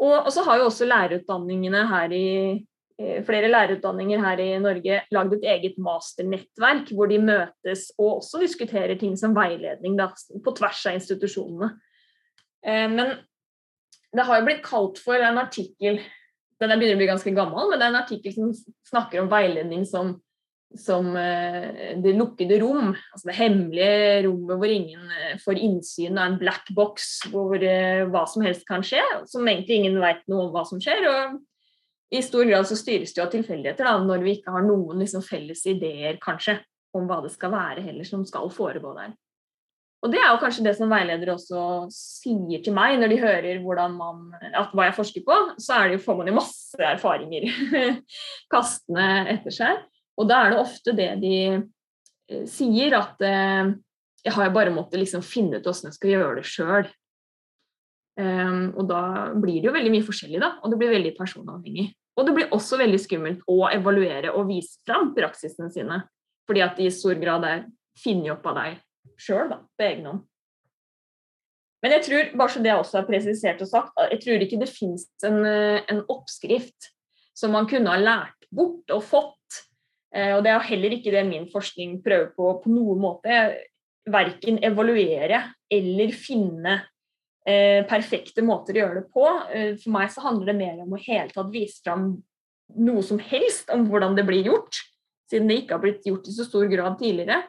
Og, 0.00 0.30
så 0.32 0.44
har 0.46 0.60
jo 0.60 0.68
også 0.70 0.88
lærerutdanningene 0.88 1.84
her 1.90 2.12
i 2.16 2.26
flere 3.24 3.48
lærerutdanninger 3.48 4.20
her 4.20 4.40
i 4.44 4.58
Norge 4.60 5.00
lagd 5.12 5.34
et 5.36 5.44
eget 5.48 5.76
masternettverk 5.80 6.90
hvor 6.92 7.08
de 7.08 7.16
møtes 7.22 7.86
og 7.98 8.18
også 8.18 8.40
diskuterer 8.42 8.98
ting 9.00 9.14
som 9.16 9.36
veiledning 9.36 9.96
da, 9.96 10.10
på 10.44 10.54
tvers 10.56 10.82
av 10.88 10.98
institusjonene. 10.98 11.70
Eh, 12.64 12.88
men 12.92 13.14
det 14.12 14.26
har 14.26 14.40
jo 14.40 14.48
blitt 14.48 14.64
kalt 14.66 15.00
for 15.00 15.20
en 15.20 15.40
artikkel 15.40 16.00
den 16.60 16.76
begynner 16.76 16.98
å 16.98 17.00
bli 17.00 17.08
ganske 17.08 17.32
gammel, 17.32 17.70
men 17.70 17.80
det 17.80 17.86
er 17.86 17.92
en 17.94 18.02
artikkel 18.02 18.34
som 18.34 18.50
snakker 18.90 19.22
om 19.22 19.30
veiledning 19.32 19.86
som 19.88 20.18
som 20.78 21.16
eh, 21.18 21.96
det 21.98 22.12
lukkede 22.14 22.60
rom, 22.62 22.92
altså 23.12 23.30
det 23.30 23.36
hemmelige 23.40 24.22
rommet 24.28 24.60
hvor 24.60 24.70
ingen 24.70 25.14
eh, 25.16 25.38
får 25.42 25.58
innsyn, 25.58 26.18
av 26.18 26.30
en 26.30 26.38
black 26.38 26.70
box 26.76 27.08
hvor 27.32 27.56
eh, 27.58 28.04
hva 28.10 28.22
som 28.30 28.44
helst 28.46 28.66
kan 28.68 28.84
skje, 28.86 29.02
som 29.30 29.48
egentlig 29.48 29.80
ingen 29.80 29.98
vet 30.02 30.22
noe 30.30 30.46
om 30.46 30.52
hva 30.54 30.62
som 30.68 30.82
skjer. 30.82 31.08
og 31.10 31.40
i 32.10 32.22
stor 32.26 32.46
grad 32.46 32.66
så 32.66 32.74
styres 32.78 33.12
det 33.14 33.20
jo 33.20 33.26
av 33.26 33.34
tilfeldigheter 33.34 33.86
da, 33.86 33.96
når 34.02 34.22
vi 34.24 34.36
ikke 34.38 34.54
har 34.54 34.64
noen 34.66 35.02
liksom, 35.02 35.22
felles 35.22 35.62
ideer 35.70 36.18
kanskje, 36.22 36.58
om 36.94 37.04
hva 37.06 37.20
det 37.22 37.30
skal 37.30 37.52
være 37.54 37.84
heller 37.84 38.06
som 38.06 38.24
skal 38.26 38.50
foregå 38.50 38.96
der. 38.96 39.12
Og 40.00 40.10
det 40.10 40.18
er 40.18 40.30
jo 40.32 40.40
kanskje 40.40 40.64
det 40.64 40.72
som 40.78 40.90
veiledere 40.90 41.36
også 41.36 41.62
sier 41.92 42.62
til 42.64 42.74
meg 42.74 42.96
når 42.98 43.12
de 43.12 43.18
hører 43.20 43.60
man, 43.92 44.30
at 44.48 44.72
hva 44.72 44.88
jeg 44.88 44.96
forsker 44.96 45.24
på, 45.26 45.36
så 45.60 45.76
er 45.76 45.88
det 45.90 45.98
jo, 45.98 46.04
får 46.06 46.18
man 46.18 46.30
jo 46.30 46.36
masse 46.40 46.82
erfaringer 46.88 47.46
kastende 48.54 49.08
etter 49.36 49.54
seg. 49.54 49.82
Og 50.20 50.28
da 50.28 50.42
er 50.44 50.52
det 50.52 50.60
ofte 50.60 50.94
det 50.96 51.10
de 51.22 51.36
eh, 51.48 52.44
sier, 52.48 52.96
at 52.98 53.22
eh, 53.24 53.72
jeg 54.26 54.36
har 54.36 54.52
bare 54.54 54.74
måttet 54.74 55.00
liksom 55.00 55.24
finne 55.24 55.58
ut 55.58 55.64
hvordan 55.64 55.88
jeg 55.88 55.96
skal 55.96 56.12
gjøre 56.12 56.34
det 56.40 56.48
sjøl. 56.48 56.90
Um, 58.20 58.26
ehm, 58.26 58.64
og 58.76 58.88
da 58.90 59.02
blir 59.32 59.62
det 59.62 59.70
jo 59.70 59.72
veldig 59.72 59.92
mye 59.94 60.04
forskjellig, 60.04 60.40
da, 60.42 60.50
og 60.60 60.72
det 60.72 60.80
blir 60.80 60.92
veldig 60.92 61.14
personavhengig. 61.16 61.86
Og 62.20 62.26
det 62.26 62.34
blir 62.36 62.52
også 62.52 62.76
veldig 62.80 62.98
skummelt 63.00 63.44
å 63.48 63.62
evaluere 63.70 64.34
og 64.34 64.50
vise 64.50 64.76
fram 64.84 65.14
praksisene 65.16 65.70
sine, 65.72 66.02
fordi 66.44 66.64
at 66.66 66.76
de 66.76 66.88
i 66.90 66.92
stor 66.92 67.16
grad 67.22 67.46
er 67.48 67.62
funnet 68.02 68.34
opp 68.34 68.44
av 68.50 68.58
deg 68.60 68.80
sjøl, 69.20 69.54
på 69.78 69.86
egen 69.86 70.10
hånd. 70.10 70.26
Men 71.80 71.94
jeg 71.96 72.04
tror, 72.04 72.32
bare 72.36 72.52
så 72.52 72.62
det 72.64 72.72
også 72.76 72.98
er 73.00 73.08
presisert 73.08 73.62
og 73.64 73.70
sagt, 73.70 74.00
jeg 74.12 74.20
tror 74.24 74.44
ikke 74.44 74.60
det 74.60 74.68
fins 74.68 75.06
en, 75.24 75.40
eh, 75.48 75.80
en, 75.88 76.02
oppskrift 76.12 76.90
som 77.36 77.54
man 77.56 77.68
kunne 77.70 77.88
ha 77.88 78.00
lært 78.00 78.48
bort 78.52 78.92
og 78.92 79.04
fått. 79.06 79.36
Eh, 80.10 80.32
og 80.34 80.42
det 80.42 80.52
er 80.52 80.70
heller 80.72 80.96
ikke 80.96 81.12
det 81.14 81.26
min 81.28 81.46
forskning 81.50 82.00
prøver 82.04 82.32
på 82.36 82.54
på 82.64 82.72
noen 82.72 83.02
måte. 83.02 83.42
Verken 84.10 84.58
evaluere 84.64 85.42
eller 85.70 86.14
finne 86.16 86.78
eh, 87.46 87.86
perfekte 87.88 88.42
måter 88.46 88.76
å 88.76 88.82
gjøre 88.82 89.02
det 89.02 89.12
på. 89.14 89.26
Eh, 89.54 89.72
for 89.82 89.94
meg 89.94 90.10
så 90.14 90.24
handler 90.26 90.50
det 90.50 90.58
mer 90.58 90.82
om 90.84 90.96
å 90.96 91.02
hele 91.04 91.30
tatt 91.34 91.52
vise 91.52 91.82
fram 91.84 92.12
noe 92.80 93.02
som 93.06 93.18
helst 93.22 93.70
om 93.74 93.86
hvordan 93.90 94.14
det 94.18 94.26
blir 94.28 94.46
gjort, 94.46 94.82
siden 95.30 95.48
det 95.50 95.62
ikke 95.62 95.76
har 95.76 95.82
blitt 95.82 96.06
gjort 96.06 96.28
i 96.30 96.34
så 96.34 96.46
stor 96.46 96.68
grad 96.70 96.98
tidligere. 97.00 97.42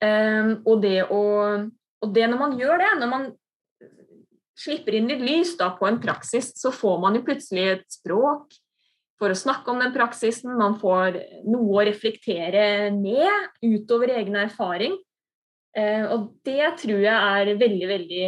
Og, 0.00 0.74
det 0.80 1.02
å, 1.12 1.20
og 2.00 2.12
det 2.12 2.26
når 2.28 2.38
man 2.40 2.54
gjør 2.56 2.80
det, 2.80 2.90
når 3.00 3.08
man 3.08 3.24
slipper 4.56 4.96
inn 4.96 5.08
litt 5.08 5.20
lys 5.24 5.54
da, 5.58 5.70
på 5.76 5.88
en 5.88 5.98
praksis, 6.00 6.52
så 6.56 6.72
får 6.72 7.00
man 7.02 7.16
jo 7.16 7.24
plutselig 7.24 7.66
et 7.74 7.86
språk 7.92 8.56
for 9.20 9.32
å 9.32 9.38
snakke 9.38 9.70
om 9.72 9.80
den 9.82 9.92
praksisen. 9.94 10.56
Man 10.58 10.78
får 10.80 11.18
noe 11.48 11.82
å 11.82 11.86
reflektere 11.86 12.90
ned 12.94 13.64
utover 13.64 14.14
egen 14.16 14.38
erfaring. 14.40 14.96
Uh, 15.76 16.06
og 16.16 16.30
det 16.46 16.72
tror 16.80 17.04
jeg 17.04 17.14
er 17.14 17.52
veldig, 17.60 17.88
veldig 17.92 18.24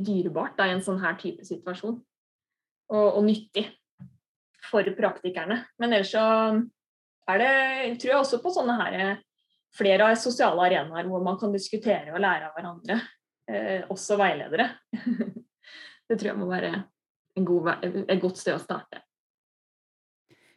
dyrebart 0.00 0.56
da, 0.58 0.66
i 0.66 0.74
en 0.74 0.82
sånn 0.84 1.00
her 1.02 1.14
type 1.20 1.44
situasjon. 1.46 2.00
Og, 2.90 3.06
og 3.06 3.22
nyttig 3.24 3.68
for 4.70 4.86
praktikerne. 4.96 5.62
Men 5.80 5.94
ellers 5.94 6.12
så 6.12 6.24
er 7.30 7.42
det, 7.42 7.52
tror 8.00 8.12
jeg 8.14 8.22
også 8.22 8.40
på 8.42 8.52
sånne 8.54 8.76
her 8.80 9.20
flere 9.76 10.08
sosiale 10.18 10.66
arenaer 10.66 11.08
hvor 11.08 11.22
man 11.24 11.38
kan 11.40 11.52
diskutere 11.54 12.12
og 12.14 12.22
lære 12.22 12.48
av 12.48 12.56
hverandre. 12.56 12.98
Eh, 13.50 13.86
også 13.90 14.18
veiledere. 14.20 14.68
det 16.08 16.18
tror 16.18 16.32
jeg 16.32 16.38
må 16.38 16.50
være 16.50 16.72
god, 17.46 17.70
et 17.84 18.20
godt 18.22 18.40
sted 18.40 18.56
å 18.56 18.62
starte. 18.62 19.02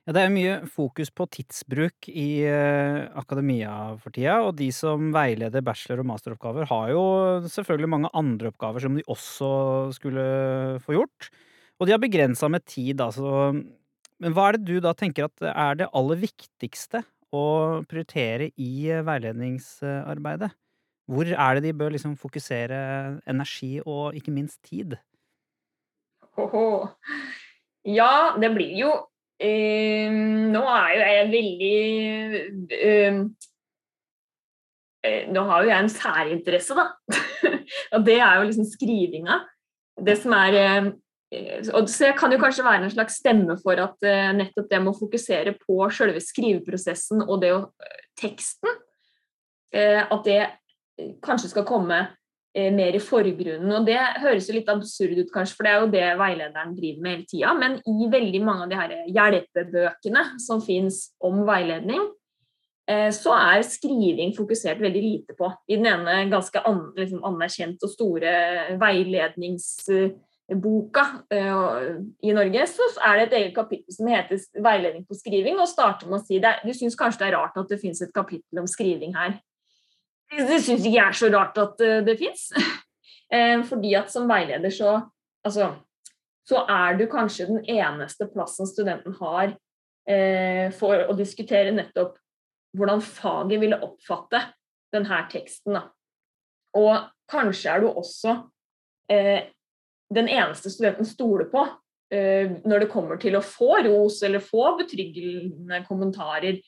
Ja, 0.04 0.12
det 0.18 0.22
er 0.26 0.34
mye 0.34 0.56
fokus 0.68 1.08
på 1.16 1.24
tidsbruk 1.32 2.10
i 2.12 2.44
uh, 2.44 3.08
akademia 3.22 3.72
for 4.02 4.12
tida, 4.12 4.42
og 4.44 4.58
de 4.60 4.68
som 4.76 5.14
veileder 5.16 5.64
bachelor- 5.64 6.02
og 6.04 6.10
masteroppgaver, 6.10 6.68
har 6.68 6.90
jo 6.92 7.04
selvfølgelig 7.48 7.92
mange 7.94 8.12
andre 8.20 8.52
oppgaver 8.52 8.84
som 8.84 8.98
de 9.00 9.06
også 9.08 9.52
skulle 9.96 10.26
få 10.84 10.98
gjort. 10.98 11.30
Og 11.80 11.88
de 11.88 11.96
har 11.96 12.04
begrensa 12.04 12.50
med 12.52 12.66
tid, 12.68 13.00
altså. 13.00 13.54
Men 14.20 14.36
hva 14.36 14.50
er 14.50 14.58
det 14.58 14.68
du 14.68 14.84
da 14.84 14.92
tenker 14.92 15.30
at 15.30 15.48
er 15.54 15.80
det 15.80 15.90
aller 15.96 16.20
viktigste 16.20 17.06
å 17.34 17.46
prioritere 17.88 18.52
i 18.60 18.90
eh, 18.92 19.06
veiledningsarbeidet? 19.08 20.52
Hvor 21.08 21.32
er 21.32 21.56
det 21.56 21.64
de 21.66 21.74
bør 21.80 21.96
liksom 21.96 22.20
fokusere 22.20 22.78
energi 23.28 23.78
og 23.80 24.20
ikke 24.20 24.36
minst 24.36 24.60
tid? 24.68 25.00
Oho. 26.40 26.92
Ja, 27.88 28.36
det 28.40 28.52
blir 28.56 28.76
jo 28.80 28.94
uh, 29.42 30.10
Nå 30.54 30.62
er 30.74 30.90
jo 30.94 31.00
jeg 31.04 31.32
veldig 31.34 31.78
eh, 32.78 33.18
Nå 35.34 35.42
har 35.50 35.64
jo 35.64 35.72
jeg 35.72 35.80
en 35.84 35.92
særinteresse, 35.92 36.78
da. 36.78 36.86
og 37.96 38.06
det 38.06 38.20
er 38.20 38.38
jo 38.40 38.46
liksom 38.48 38.68
skrivinga. 38.70 39.42
Det 40.00 40.16
som 40.22 40.32
er 40.38 40.94
Eh, 41.34 41.64
så 41.64 42.08
jeg 42.08 42.18
kan 42.20 42.32
jo 42.32 42.40
kanskje 42.42 42.66
være 42.66 42.86
en 42.86 42.94
slags 42.94 43.18
stemme 43.22 43.58
for 43.64 43.80
at 43.82 44.06
eh, 44.06 44.32
nettopp 44.38 44.70
det 44.70 44.82
med 44.82 44.94
å 44.94 45.00
fokusere 45.00 45.56
på 45.62 45.78
selve 45.94 46.22
skriveprosessen 46.22 47.24
og 47.26 47.40
det 47.44 47.54
å 47.56 47.62
eh, 47.84 48.02
teksten, 48.20 48.82
at 49.74 50.28
det 50.28 50.42
kanskje 51.26 51.48
skal 51.50 51.64
komme 51.66 51.96
mer 52.54 52.94
i 52.94 53.02
forgrunnen. 53.02 53.72
Og 53.74 53.86
det 53.88 53.98
høres 54.22 54.50
jo 54.50 54.54
litt 54.54 54.70
absurd 54.70 55.18
ut, 55.18 55.32
kanskje, 55.34 55.56
for 55.58 55.64
det 55.66 55.72
er 55.74 55.80
jo 55.82 55.94
det 55.94 56.20
veilederen 56.20 56.76
driver 56.78 57.02
med 57.02 57.12
hele 57.16 57.26
tida. 57.32 57.54
Men 57.58 57.72
i 57.90 58.10
veldig 58.14 58.42
mange 58.46 58.64
av 58.66 58.70
de 58.70 58.82
her 58.82 58.92
hjelpebøkene 59.16 60.24
som 60.44 60.62
fins 60.62 60.98
om 61.24 61.36
veiledning, 61.48 62.04
så 62.84 63.32
er 63.38 63.62
skriving 63.64 64.34
fokusert 64.36 64.82
veldig 64.84 65.02
lite 65.02 65.34
på. 65.38 65.48
I 65.72 65.76
den 65.80 65.88
ene 65.88 66.30
ganske 66.32 66.60
an, 66.68 66.94
liksom 66.98 67.24
anerkjent 67.24 67.84
og 67.86 67.90
store 67.94 68.32
veiledningsboka 68.82 71.04
uh, 71.32 71.82
i 72.20 72.32
Norge, 72.36 72.68
så 72.68 72.84
er 73.08 73.14
det 73.16 73.24
et 73.30 73.38
eget 73.40 73.56
kapittel 73.56 73.92
som 73.96 74.08
heter 74.12 74.36
'Veiledning 74.60 75.08
på 75.08 75.16
skriving', 75.16 75.64
og 75.64 75.72
starter 75.72 76.08
med 76.10 76.20
å 76.20 76.26
si 76.26 76.36
det. 76.44 76.54
Du 76.66 76.74
syns 76.76 77.00
kanskje 77.00 77.24
det 77.24 77.30
er 77.32 77.38
rart 77.38 77.58
at 77.58 77.70
det 77.72 77.80
fins 77.80 78.02
et 78.02 78.14
kapittel 78.14 78.60
om 78.60 78.68
skriving 78.68 79.16
her. 79.16 79.40
Det 80.38 80.60
syns 80.64 80.82
ikke 80.82 80.96
jeg 80.96 81.06
er 81.06 81.18
så 81.18 81.30
rart 81.34 81.58
at 81.62 81.82
uh, 81.84 82.00
det 82.06 82.18
fins. 82.20 82.48
eh, 83.34 83.60
fordi 83.68 83.94
at 84.00 84.14
som 84.14 84.30
veileder 84.30 84.74
så 84.74 85.02
Altså, 85.44 85.74
så 86.48 86.62
er 86.72 86.96
du 86.96 87.02
kanskje 87.12 87.50
den 87.50 87.66
eneste 87.68 88.30
plassen 88.32 88.64
studenten 88.64 89.12
har 89.18 89.58
for 90.78 91.02
å 91.04 91.16
diskutere 91.20 91.74
nettopp 91.76 92.14
hvordan 92.80 93.02
faget 93.04 93.60
ville 93.60 93.76
oppfatte 93.84 94.40
denne 94.96 95.18
teksten. 95.34 95.76
Da. 95.76 95.82
Og 96.80 97.10
kanskje 97.28 97.74
er 97.74 97.84
du 97.84 97.90
også 97.90 98.38
den 99.12 100.32
eneste 100.32 100.72
studenten 100.72 101.12
stoler 101.12 101.52
på 101.52 101.66
når 102.08 102.86
det 102.86 102.92
kommer 102.96 103.20
til 103.20 103.36
å 103.36 103.44
få 103.44 103.82
ros 103.84 104.24
eller 104.24 104.48
få 104.48 104.78
betryggende 104.80 105.84
kommentarer, 105.90 106.62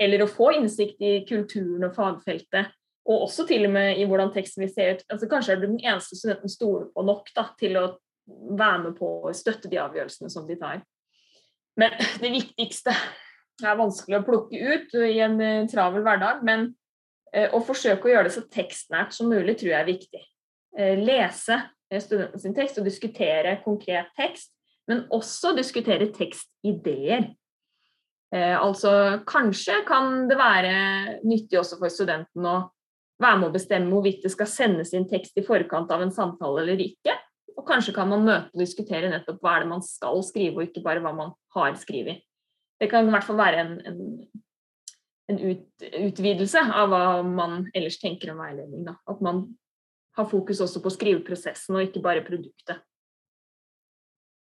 eller 0.00 0.24
å 0.24 0.32
få 0.40 0.54
innsikt 0.56 1.04
i 1.04 1.18
kulturen 1.28 1.84
og 1.84 1.92
fagfeltet, 2.00 2.72
og 3.08 3.24
også 3.26 3.46
til 3.48 3.66
og 3.66 3.74
med 3.74 3.98
i 3.98 4.06
hvordan 4.06 4.30
teksten 4.34 4.64
vil 4.64 4.70
se 4.72 4.86
ut. 4.92 5.04
Altså, 5.10 5.28
kanskje 5.30 5.54
er 5.54 5.60
du 5.60 5.66
den 5.66 5.80
eneste 5.82 6.18
studenten 6.18 6.52
stoler 6.52 6.86
på 6.94 7.04
nok 7.06 7.32
da, 7.34 7.48
til 7.58 7.78
å 7.80 7.86
være 8.30 8.84
med 8.84 8.96
på 8.98 9.10
å 9.26 9.34
støtte 9.34 9.70
de 9.70 9.80
avgjørelsene 9.82 10.30
som 10.32 10.46
de 10.46 10.58
tar. 10.60 10.84
Men 11.80 11.96
det 12.22 12.30
viktigste 12.30 12.94
er 13.62 13.78
vanskelig 13.78 14.20
å 14.20 14.26
plukke 14.26 14.58
ut 14.58 14.96
i 15.02 15.18
en 15.24 15.38
uh, 15.42 15.68
travel 15.70 16.06
hverdag, 16.06 16.44
men 16.46 16.70
uh, 17.34 17.48
å 17.56 17.62
forsøke 17.66 18.08
å 18.08 18.14
gjøre 18.14 18.30
det 18.30 18.36
så 18.36 18.46
tekstnært 18.46 19.14
som 19.16 19.30
mulig 19.32 19.58
tror 19.58 19.74
jeg 19.74 19.80
er 19.80 19.92
viktig. 19.92 20.26
Lese 20.72 21.58
studenten 22.00 22.40
sin 22.40 22.54
tekst 22.56 22.78
og 22.80 22.86
diskutere 22.88 23.58
konkret 23.60 24.08
tekst, 24.16 24.54
men 24.88 25.04
også 25.12 25.52
diskutere 25.56 26.08
tekstideer. 26.14 27.26
Eh, 28.32 28.54
altså 28.56 29.20
kanskje 29.28 29.82
kan 29.88 30.26
det 30.30 30.38
være 30.40 30.76
nyttig 31.28 31.58
også 31.60 31.76
for 31.80 31.92
studenten 31.92 32.46
å 32.48 32.56
være 33.22 33.40
med 33.40 33.50
å 33.50 33.54
bestemme 33.54 33.92
hvorvidt 33.92 34.24
det 34.26 34.32
skal 34.34 34.50
sendes 34.50 34.92
inn 34.96 35.08
tekst 35.10 35.38
i 35.38 35.44
forkant 35.46 35.90
av 35.94 36.04
en 36.04 36.14
samtale 36.14 36.64
eller 36.64 36.82
ikke. 36.84 37.14
Og 37.56 37.64
kanskje 37.68 37.94
kan 37.96 38.08
man 38.10 38.24
møte 38.26 38.52
og 38.52 38.62
diskutere 38.62 39.10
nettopp 39.12 39.42
hva 39.42 39.56
er 39.56 39.64
det 39.64 39.72
man 39.72 39.82
skal 39.84 40.22
skrive, 40.26 40.58
og 40.58 40.68
ikke 40.68 40.84
bare 40.84 41.02
hva 41.04 41.12
man 41.16 41.34
har 41.56 41.74
skrevet. 41.80 42.22
Det 42.80 42.88
kan 42.90 43.06
i 43.06 43.12
hvert 43.14 43.26
fall 43.26 43.38
være 43.38 43.60
en, 43.62 43.74
en, 43.86 43.98
en 45.30 45.42
ut, 45.42 45.66
utvidelse 45.86 46.62
av 46.74 46.90
hva 46.90 47.02
man 47.26 47.60
ellers 47.76 48.00
tenker 48.02 48.32
om 48.32 48.40
veiledning. 48.42 48.86
Da. 48.88 48.96
At 49.10 49.20
man 49.24 49.44
har 50.18 50.28
fokus 50.28 50.62
også 50.64 50.82
på 50.82 50.92
skriveprosessen 50.92 51.76
og 51.76 51.86
ikke 51.86 52.02
bare 52.04 52.24
produktet. 52.26 52.82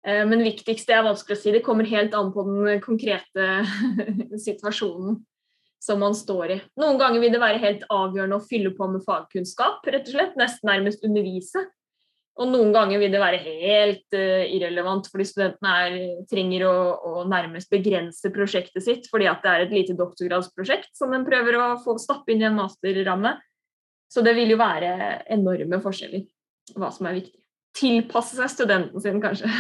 Eh, 0.07 0.23
men 0.27 0.47
viktigst 0.47 0.89
det 0.89 0.97
er 0.97 1.05
vanskelig 1.07 1.37
å 1.37 1.43
si. 1.43 1.53
Det 1.55 1.65
kommer 1.67 1.91
helt 1.91 2.17
an 2.19 2.33
på 2.35 2.47
den 2.49 2.81
konkrete 2.83 3.51
situasjonen 4.47 5.21
som 5.83 5.99
man 6.03 6.15
står 6.15 6.55
i. 6.55 6.57
Noen 6.79 6.99
ganger 7.01 7.23
vil 7.23 7.33
det 7.35 7.43
være 7.43 7.63
helt 7.63 7.87
avgjørende 7.91 8.39
å 8.39 8.47
fylle 8.47 8.71
på 8.77 8.87
med 8.93 9.03
fagkunnskap, 9.07 9.83
rett 9.91 10.07
og 10.07 10.15
slett. 10.15 10.37
Nesten 10.39 10.71
nærmest 10.71 11.03
undervise. 11.07 11.65
Og 12.41 12.49
noen 12.49 12.71
ganger 12.73 13.03
vil 13.03 13.13
det 13.13 13.21
være 13.21 13.41
helt 13.45 14.15
uh, 14.17 14.45
irrelevant 14.47 15.09
fordi 15.11 15.27
studentene 15.29 15.73
er, 15.85 15.97
trenger 16.31 16.65
å, 16.65 16.77
å, 16.97 17.11
nærmest 17.29 17.69
begrense 17.73 18.31
prosjektet 18.33 18.87
sitt 18.87 19.11
fordi 19.13 19.29
at 19.29 19.43
det 19.45 19.51
er 19.51 19.65
et 19.67 19.75
lite 19.75 19.97
doktorgradsprosjekt 19.99 20.95
som 20.97 21.13
en 21.13 21.27
prøver 21.27 21.59
å 21.61 21.67
få 21.83 21.99
stappe 22.01 22.33
inn 22.33 22.41
i 22.41 22.49
en 22.49 22.57
masterramme. 22.57 23.35
Så 24.09 24.25
det 24.25 24.33
vil 24.39 24.55
jo 24.55 24.61
være 24.61 24.95
enorme 25.35 25.83
forskjeller 25.85 26.25
hva 26.79 26.89
som 26.95 27.11
er 27.11 27.19
viktig. 27.21 27.39
Tilpasse 27.77 28.39
seg 28.39 28.51
studenten 28.53 29.03
sin, 29.03 29.21
kanskje. 29.21 29.51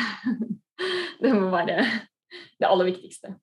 det 1.22 1.32
må 1.36 1.52
være 1.52 1.82
det 2.60 2.68
aller 2.68 2.88
viktigste. 2.88 3.34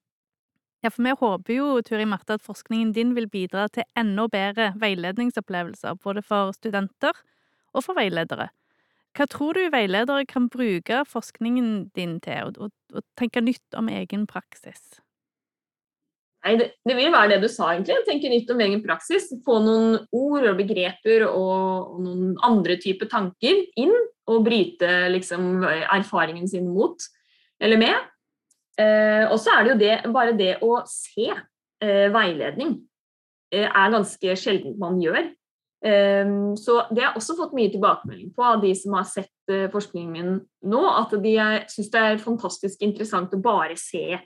Ja, 0.79 0.91
for 0.93 1.03
vi 1.03 1.11
håper 1.19 1.53
jo, 1.53 1.67
Turi 1.83 2.05
Marte, 2.07 2.37
at 2.39 2.45
forskningen 2.45 2.93
din 2.95 3.11
vil 3.17 3.27
bidra 3.27 3.67
til 3.73 3.83
enda 3.99 4.29
bedre 4.31 4.69
veiledningsopplevelser, 4.79 5.97
både 6.03 6.23
for 6.23 6.53
studenter 6.55 7.17
og 7.73 7.83
for 7.83 7.99
veiledere. 7.99 8.47
Hva 9.17 9.25
tror 9.27 9.57
du 9.57 9.65
veiledere 9.73 10.23
kan 10.29 10.47
bruke 10.51 11.03
forskningen 11.09 11.89
din 11.97 12.19
til, 12.23 12.55
og 12.55 13.03
tenke 13.19 13.43
nytt 13.43 13.75
om 13.75 13.89
egen 13.91 14.23
praksis? 14.29 15.01
Nei, 16.45 16.53
det, 16.55 16.69
det, 16.87 16.95
vil 16.95 17.11
være 17.11 17.33
det 17.33 17.41
du 17.43 17.49
sa, 17.51 17.73
egentlig. 17.73 17.97
Tenke 18.07 18.31
nytt 18.31 18.51
om 18.53 18.61
egen 18.63 18.79
praksis. 18.85 19.27
Få 19.43 19.57
noen 19.59 19.97
ord 20.15 20.45
og 20.47 20.61
begreper 20.61 21.25
og, 21.27 21.97
og 21.97 22.05
noen 22.05 22.37
andre 22.47 22.77
typer 22.79 23.09
tanker 23.11 23.65
inn, 23.79 23.91
og 24.29 24.45
bryte 24.45 25.09
liksom, 25.11 25.65
erfaringen 25.65 26.47
sin 26.47 26.69
mot 26.71 27.03
eller 27.59 27.81
med. 27.81 28.07
Eh, 28.79 29.25
og 29.27 29.39
så 29.41 29.55
er 29.55 29.65
det 29.65 29.73
jo 29.73 29.79
det, 29.81 29.95
bare 30.13 30.37
det 30.37 30.53
å 30.63 30.79
se 30.87 31.27
eh, 31.33 32.07
veiledning 32.13 32.77
eh, 33.51 33.67
er 33.67 33.93
ganske 33.95 34.37
sjelden 34.39 34.79
man 34.79 35.01
gjør. 35.03 35.33
Så 35.79 36.73
det 36.91 36.99
har 36.99 37.13
jeg 37.13 37.19
også 37.21 37.33
fått 37.37 37.53
mye 37.55 37.71
tilbakemelding 37.71 38.33
på 38.35 38.43
av 38.43 38.57
de 38.59 38.73
som 38.75 38.97
har 38.97 39.05
sett 39.07 39.53
forskningen 39.71 40.09
min 40.11 40.33
nå, 40.67 40.79
at 40.91 41.13
de 41.23 41.37
syns 41.71 41.87
det 41.93 42.01
er 42.03 42.19
fantastisk 42.19 42.81
interessant 42.83 43.31
å 43.31 43.39
bare 43.39 43.77
se 43.79 44.17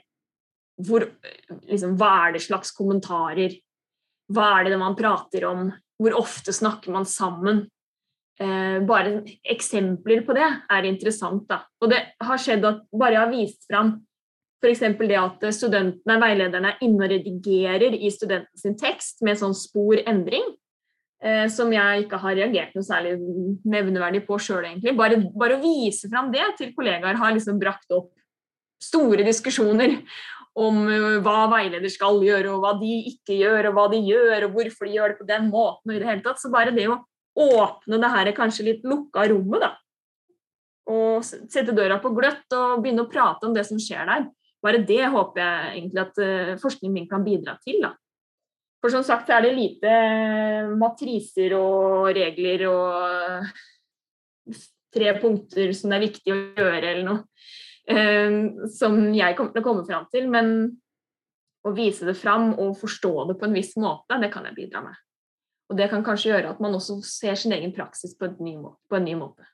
hvor, 0.82 1.04
liksom, 1.70 1.92
hva 1.94 2.08
er 2.24 2.34
det 2.34 2.40
slags 2.42 2.74
kommentarer, 2.74 3.54
hva 4.34 4.48
er 4.56 4.66
det 4.72 4.80
man 4.82 4.98
prater 4.98 5.46
om, 5.46 5.68
hvor 6.02 6.18
ofte 6.18 6.50
snakker 6.58 6.90
man 6.96 7.06
sammen. 7.06 7.62
Bare 8.90 9.20
eksempler 9.46 10.26
på 10.26 10.34
det 10.34 10.50
er 10.50 10.90
interessant. 10.90 11.46
Da. 11.46 11.60
Og 11.78 11.94
det 11.94 12.02
har 12.18 12.42
skjedd 12.42 12.66
at 12.66 12.82
bare 12.90 13.14
jeg 13.14 13.22
har 13.22 13.30
vist 13.30 13.70
fram 13.70 13.94
f.eks. 14.64 14.82
det 14.98 15.20
at 15.20 15.46
studentene, 15.54 16.18
veilederne, 16.22 16.74
er 16.74 16.84
inne 16.86 17.06
og 17.06 17.12
redigerer 17.12 17.96
i 17.96 18.10
studentens 18.12 18.80
tekst 18.80 19.24
med 19.26 19.38
sånn 19.40 19.54
spor 19.56 20.00
endring, 20.00 20.46
eh, 21.24 21.46
som 21.52 21.72
jeg 21.74 22.04
ikke 22.04 22.20
har 22.22 22.38
reagert 22.40 22.76
noe 22.76 22.86
særlig 22.86 23.16
nevneverdig 23.68 24.24
på 24.26 24.38
sjøl, 24.40 24.64
egentlig. 24.64 24.96
Bare, 24.98 25.20
bare, 25.34 25.58
å 25.58 25.64
vise 25.64 26.10
fram 26.12 26.32
det 26.34 26.46
til 26.58 26.72
kollegaer 26.76 27.20
har 27.20 27.36
liksom 27.36 27.60
brakt 27.60 27.92
opp 27.94 28.12
store 28.82 29.26
diskusjoner 29.26 30.00
om 30.58 30.84
eh, 30.88 31.08
hva 31.24 31.44
veileder 31.52 31.92
skal 31.92 32.22
gjøre, 32.24 32.54
og 32.54 32.64
hva 32.64 32.74
de 32.80 32.98
ikke 33.12 33.38
gjør, 33.42 33.70
og 33.70 33.78
hva 33.78 33.88
de 33.92 34.02
gjør, 34.08 34.48
og 34.48 34.58
hvorfor 34.58 34.88
de 34.88 34.98
gjør 34.98 35.14
det 35.14 35.20
på 35.20 35.30
den 35.30 35.50
måten. 35.52 35.90
og 35.90 35.96
i 35.96 36.02
det 36.02 36.10
hele 36.10 36.24
tatt. 36.24 36.40
Så 36.42 36.52
bare 36.54 36.74
det 36.74 36.88
å 36.90 37.02
åpne 37.34 37.98
det 37.98 38.12
her 38.12 38.36
kanskje 38.36 38.68
litt 38.68 38.84
lukka 38.86 39.26
rommet, 39.30 39.64
da, 39.64 39.74
og 40.90 41.24
sette 41.24 41.72
døra 41.74 41.96
på 42.02 42.12
gløtt 42.14 42.52
og 42.56 42.82
begynne 42.84 43.06
å 43.06 43.10
prate 43.10 43.48
om 43.48 43.54
det 43.56 43.64
som 43.68 43.80
skjer 43.80 44.04
der, 44.08 44.26
bare 44.64 44.80
det 44.88 45.02
håper 45.12 45.42
jeg 45.42 45.74
egentlig 45.74 46.02
at 46.02 46.20
uh, 46.24 46.54
forskningen 46.62 46.94
min 46.96 47.10
kan 47.10 47.26
bidra 47.26 47.58
til. 47.64 47.82
da. 47.84 47.92
For 48.80 48.92
som 48.92 49.04
sagt 49.06 49.30
er 49.32 49.44
det 49.44 49.54
lite 49.56 49.92
matriser 50.76 51.54
og 51.56 52.10
regler 52.16 52.66
og 52.68 53.46
tre 54.94 55.14
punkter 55.20 55.72
som 55.76 55.92
det 55.92 55.98
er 55.98 56.04
viktig 56.04 56.32
å 56.34 56.40
gjøre 56.40 56.90
eller 56.90 57.06
noe. 57.06 57.22
Eh, 57.84 58.34
som 58.72 58.98
jeg 59.12 59.36
kommer 59.36 59.52
til 59.52 59.62
å 59.62 59.66
komme 59.66 59.86
fram 59.88 60.04
til. 60.12 60.28
Men 60.32 60.52
å 61.64 61.72
vise 61.72 62.04
det 62.04 62.16
fram 62.20 62.52
og 62.60 62.76
forstå 62.76 63.14
det 63.30 63.38
på 63.40 63.48
en 63.48 63.56
viss 63.56 63.72
måte, 63.80 64.20
det 64.20 64.30
kan 64.32 64.44
jeg 64.48 64.56
bidra 64.58 64.84
med. 64.84 65.00
Og 65.72 65.78
det 65.80 65.88
kan 65.88 66.04
kanskje 66.04 66.34
gjøre 66.34 66.52
at 66.52 66.60
man 66.60 66.76
også 66.76 66.98
ser 67.08 67.38
sin 67.40 67.54
egen 67.56 67.72
praksis 67.72 68.12
på, 68.18 68.28
ny 68.44 68.58
måte, 68.60 68.82
på 68.90 68.98
en 68.98 69.06
ny 69.08 69.16
måte. 69.16 69.48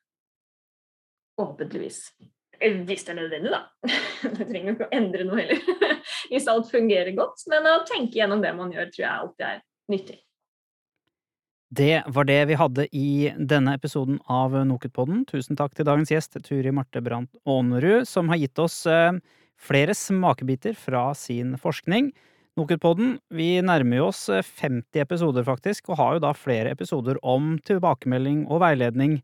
Forhåpentligvis. 1.39 2.03
Eh, 2.61 2.81
hvis 2.87 3.07
det 3.07 3.15
er 3.15 3.21
nødvendig, 3.23 3.53
da. 3.55 3.63
Det 4.39 4.47
trenger 4.47 4.75
ikke 4.75 4.89
å 4.89 4.97
endre 4.97 5.27
noe 5.27 5.41
heller. 5.41 5.61
Hvis 6.31 6.49
alt 6.53 6.69
fungerer 6.71 7.15
godt. 7.17 7.47
Men 7.51 7.69
å 7.71 7.79
tenke 7.89 8.21
gjennom 8.21 8.43
det 8.45 8.53
man 8.57 8.73
gjør, 8.75 8.91
tror 8.93 9.05
jeg 9.07 9.23
alltid 9.25 9.47
er 9.49 9.63
nyttig. 9.91 10.19
Det 11.71 12.01
var 12.11 12.27
det 12.27 12.41
vi 12.51 12.59
hadde 12.59 12.85
i 12.99 13.11
denne 13.39 13.77
episoden 13.79 14.19
av 14.29 14.57
Nokutpodden. 14.67 15.23
Tusen 15.31 15.57
takk 15.59 15.77
til 15.79 15.87
dagens 15.87 16.11
gjest, 16.11 16.35
Turi 16.43 16.73
Marte 16.75 16.99
Brandt 17.05 17.31
Aanerud, 17.47 18.09
som 18.11 18.29
har 18.33 18.41
gitt 18.43 18.59
oss 18.59 18.83
eh, 18.91 19.15
flere 19.55 19.95
smakebiter 19.95 20.75
fra 20.75 21.13
sin 21.15 21.55
forskning. 21.63 22.11
Nokutpodden, 22.59 23.15
vi 23.31 23.53
nærmer 23.63 24.09
oss 24.09 24.25
50 24.27 24.83
eh, 24.83 25.05
episoder, 25.05 25.47
faktisk, 25.47 25.93
og 25.93 26.01
har 26.03 26.17
jo 26.17 26.25
da 26.27 26.35
flere 26.35 26.75
episoder 26.75 27.23
om 27.23 27.55
tilbakemelding 27.65 28.49
og 28.51 28.65
veiledning, 28.65 29.21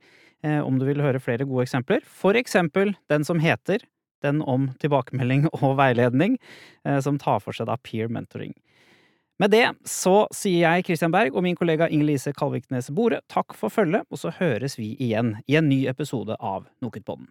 om 0.65 0.79
du 0.79 0.87
vil 0.89 1.03
høre 1.03 1.23
flere 1.23 1.47
gode 1.49 1.67
eksempler. 1.67 2.05
For 2.07 2.39
eksempel 2.39 2.95
den 3.13 3.27
som 3.27 3.43
heter 3.43 3.85
Den 4.25 4.41
om 4.43 4.71
tilbakemelding 4.81 5.45
og 5.61 5.77
veiledning, 5.77 6.39
som 7.05 7.19
tar 7.21 7.43
for 7.45 7.53
seg 7.53 7.69
da 7.69 7.77
peer 7.77 8.09
mentoring. 8.09 8.55
Med 9.39 9.53
det 9.53 9.67
så 9.85 10.25
sier 10.33 10.63
jeg 10.65 10.87
Christian 10.89 11.13
Berg 11.13 11.37
og 11.37 11.45
min 11.45 11.59
kollega 11.59 11.91
Inger-Lise 11.93 12.33
Kalviknes 12.37 12.89
Bore 12.97 13.21
takk 13.29 13.53
for 13.59 13.73
følget, 13.73 14.09
og 14.09 14.23
så 14.23 14.33
høres 14.39 14.79
vi 14.81 14.95
igjen 14.97 15.37
i 15.45 15.59
en 15.61 15.69
ny 15.69 15.83
episode 15.93 16.39
av 16.41 16.65
Nokutpodden. 16.81 17.29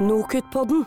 Nokutpodden. 0.00 0.86